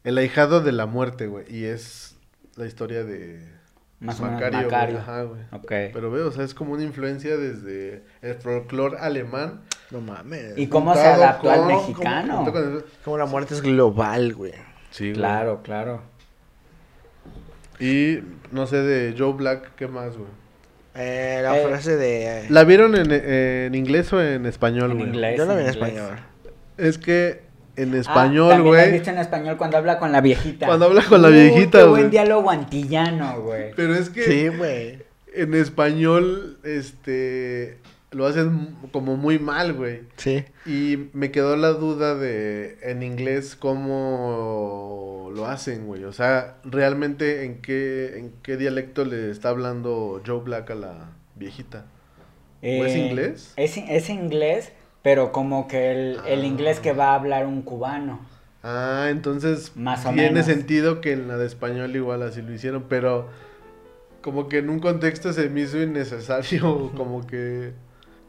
[0.03, 1.45] El ahijado de la muerte, güey.
[1.49, 2.17] Y es
[2.55, 3.51] la historia de
[3.99, 4.71] Más o menos Macario, güey.
[4.71, 4.97] Macario.
[4.99, 5.41] Ajá, güey.
[5.51, 5.71] Ok.
[5.93, 9.61] Pero veo, o sea, es como una influencia desde el folclore alemán.
[9.91, 10.57] No mames.
[10.57, 12.45] ¿Y cómo se adaptó al mexicano?
[12.51, 14.53] con Como la muerte es global, güey.
[14.91, 15.15] Sí, güey.
[15.15, 16.01] Claro, claro.
[17.79, 18.19] Y
[18.51, 20.29] no sé, de Joe Black, ¿qué más, güey?
[20.95, 22.45] Eh, la Eh, frase de...
[22.49, 25.09] ¿La vieron en, en inglés o en español, En güey?
[25.09, 25.37] inglés.
[25.37, 26.17] Yo la vi en español.
[26.77, 27.41] Es que
[27.77, 28.91] en Ah, español, he güey.
[28.91, 30.65] visto en español cuando habla con la viejita.
[30.65, 32.01] Cuando habla con la Uy, viejita, qué güey.
[32.01, 33.71] buen diálogo antillano, güey.
[33.75, 34.99] Pero es que Sí, güey.
[35.33, 37.77] en español, este,
[38.11, 40.01] lo hacen como muy mal, güey.
[40.17, 40.43] Sí.
[40.65, 46.03] Y me quedó la duda de en inglés cómo lo hacen, güey.
[46.05, 51.09] O sea, realmente en qué, en qué dialecto le está hablando Joe Black a la
[51.35, 51.85] viejita.
[52.61, 53.53] ¿O es Eh, inglés?
[53.55, 54.71] Es, es inglés,
[55.01, 56.45] pero como que el, el Ah.
[56.45, 58.19] inglés que va a hablar un cubano.
[58.63, 60.45] Ah, entonces Más o tiene menos.
[60.45, 63.29] sentido que en la de español igual así lo hicieron, pero
[64.21, 67.71] como que en un contexto se me hizo innecesario como que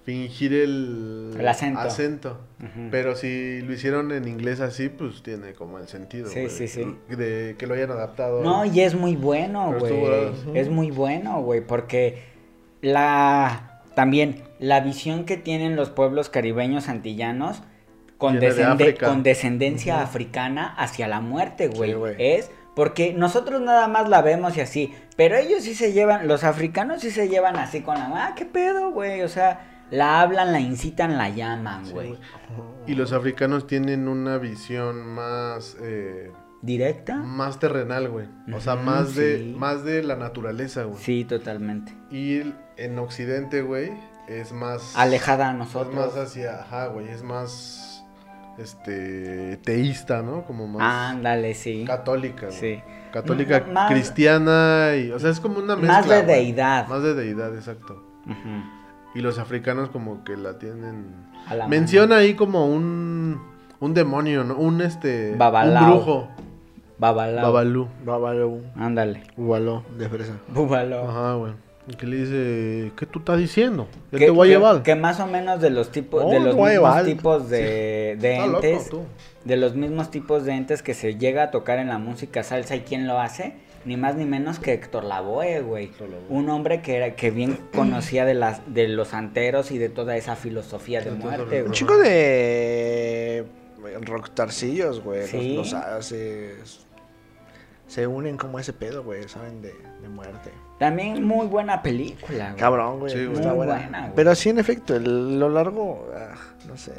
[0.04, 1.46] fingir el, El
[1.88, 2.40] acento.
[2.58, 2.88] Ujú.
[2.90, 6.28] Pero si lo hicieron en inglés así, pues tiene como el sentido.
[6.28, 6.96] Sí, sí, sí.
[7.08, 8.42] De que lo hayan adaptado.
[8.42, 9.92] No, y es muy bueno, güey.
[10.54, 12.22] Es muy bueno, güey, porque
[12.80, 17.62] la también la visión que tienen los pueblos caribeños antillanos
[18.18, 21.90] con, de descende- con descendencia africana hacia la muerte, güey.
[21.90, 22.14] Sí, güey.
[22.18, 26.44] es porque nosotros nada más la vemos y así, pero ellos sí se llevan, los
[26.44, 30.52] africanos sí se llevan así con la, ah, qué pedo, güey, o sea, la hablan,
[30.52, 32.16] la incitan, la llaman, güey.
[32.86, 37.16] Y los africanos tienen una visión más eh, ¿Directa?
[37.16, 38.26] más terrenal, güey.
[38.52, 40.98] O sea, más de más de la naturaleza, güey.
[41.02, 41.92] Sí, totalmente.
[42.10, 42.42] Y
[42.76, 43.90] en Occidente, güey,
[44.28, 45.94] es más Alejada a Es nosotros.
[45.94, 48.04] más hacia, ajá, güey, es más
[48.58, 50.44] este teísta, ¿no?
[50.44, 51.84] Como más Ándale, sí.
[51.86, 52.58] católica, güey.
[52.58, 52.82] Sí.
[53.12, 55.92] Católica, M- cristiana y, o sea, es como una mezcla.
[55.98, 56.26] Más de güey.
[56.26, 56.86] deidad.
[56.88, 58.04] Más de deidad, exacto.
[58.26, 58.79] Ujú.
[59.14, 61.06] Y los africanos como que la tienen
[61.48, 63.40] A la Menciona ahí como un
[63.80, 64.56] un demonio, ¿no?
[64.56, 65.84] Un este Babalao.
[65.84, 66.50] un brujo, mano.
[66.98, 67.44] Babalao.
[67.46, 67.88] Babalú.
[68.04, 68.62] Babalú.
[68.76, 69.22] Ándale.
[69.36, 70.34] Ubaló de fresa.
[70.48, 71.08] Búbalo.
[71.08, 71.52] Ajá, güey.
[71.88, 73.88] Y que le dice, ¿qué tú estás diciendo?
[74.10, 74.82] Que- te voy a que- llevar.
[74.82, 78.64] Que más o menos de los tipos, de los mismos tipos de, de Está loco,
[78.66, 79.02] entes, tú.
[79.46, 82.76] de los mismos tipos de entes que se llega a tocar en la música salsa
[82.76, 83.54] y quién lo hace,
[83.84, 85.90] ni más ni menos que Héctor Lavoe, güey.
[86.28, 90.16] Un hombre que era, que bien conocía de las, de los santeros y de toda
[90.16, 91.62] esa filosofía de Entonces, muerte, Ajá.
[91.62, 91.78] Un güey.
[91.78, 93.44] chico de
[94.02, 95.20] rocktarcillos, güey.
[95.22, 95.54] los- Sí.
[95.56, 96.54] Los, hace-
[97.86, 100.50] se unen como ese pedo, güey, saben de, de muerte.
[100.78, 102.56] También muy buena película, güey.
[102.60, 103.12] Cabrón, güey.
[103.12, 103.36] Sí, güey.
[103.36, 103.74] está Muy buena.
[103.74, 104.12] buena, güey.
[104.14, 106.34] Pero sí, en efecto, el- lo largo, ah,
[106.68, 106.92] no sé.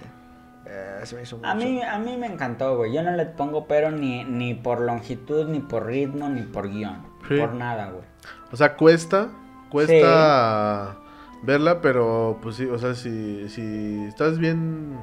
[0.65, 1.49] Eh, se me hizo mucho.
[1.49, 2.93] A mí, a mí me encantó, güey.
[2.93, 7.03] Yo no le pongo pero ni, ni por longitud, ni por ritmo, ni por guion.
[7.27, 7.37] Sí.
[7.37, 8.03] Por nada, güey.
[8.51, 9.29] O sea, cuesta,
[9.69, 10.97] cuesta
[11.43, 14.97] verla, pero pues sí, o sea, si, si estás bien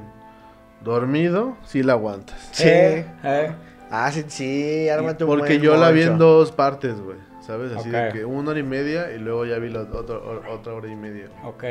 [0.83, 2.49] dormido, sí la aguantas.
[2.51, 2.67] Sí.
[2.67, 3.51] Eh, eh.
[3.91, 7.17] Ah, sí, sí, ármate un Porque yo la vi en dos partes, güey.
[7.41, 7.71] ¿Sabes?
[7.75, 8.13] Así de Ok.
[8.13, 10.17] que una hora y media y luego ya vi la otra,
[10.51, 11.25] otra hora y media.
[11.43, 11.63] Ok.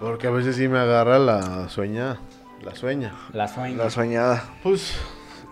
[0.00, 2.18] Porque a veces sí me agarra la sueña.
[2.62, 3.14] La sueña.
[3.32, 3.76] La sueño.
[3.76, 4.44] La soñada.
[4.62, 4.94] Pues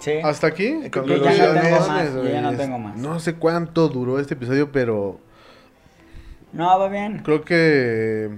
[0.01, 0.13] Sí.
[0.23, 0.81] hasta aquí.
[0.93, 2.59] Yo ya no ya tengo mames, más, yo ya no güey.
[2.59, 2.97] tengo más.
[2.97, 5.19] No sé cuánto duró este episodio, pero
[6.53, 7.21] No, va bien.
[7.25, 8.31] creo que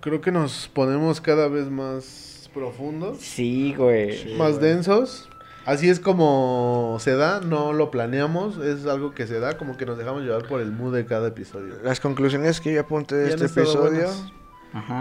[0.00, 4.36] creo que nos ponemos cada vez más profundos, Sí, güey.
[4.36, 5.28] más densos.
[5.66, 9.84] Así es como se da, no lo planeamos, es algo que se da, como que
[9.84, 11.74] nos dejamos llevar por el mood de cada episodio.
[11.82, 14.08] Las conclusiones que yo apunté de este episodio.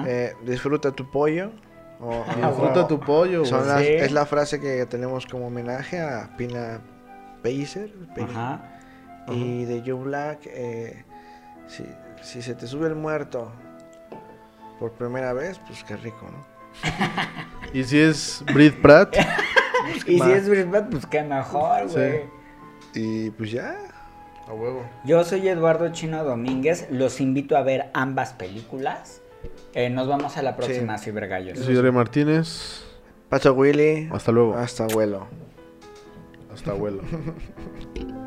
[0.07, 1.51] eh, disfruta tu pollo.
[1.99, 3.69] o- Disfruta o- tu pollo, son güey.
[3.69, 3.87] las- Sí.
[3.93, 6.81] Es la frase que tenemos como homenaje a Pina
[7.43, 7.93] Pacer.
[8.15, 8.71] Pina- Ajá.
[9.31, 11.03] Y de Joe Black, eh,
[11.67, 11.83] si,
[12.23, 13.51] si se te sube el muerto
[14.79, 16.43] por primera vez, pues qué rico, ¿no?
[17.73, 19.15] Y si es Brit Pratt,
[20.07, 21.95] Y si es Brisbane, pues qué mejor, Sí.
[21.95, 22.21] güey.
[22.93, 23.77] Y pues ya.
[24.47, 24.83] A huevo.
[25.05, 26.87] Yo soy Eduardo Chino Domínguez.
[26.91, 29.21] Los invito a ver ambas películas.
[29.73, 31.57] Eh, nos vamos a la próxima, Cibergallos.
[31.59, 32.83] Yo soy Yore Martínez.
[33.29, 34.07] Paso Willy.
[34.11, 34.55] Hasta luego.
[34.55, 35.27] Hasta abuelo.
[36.53, 37.01] Hasta abuelo.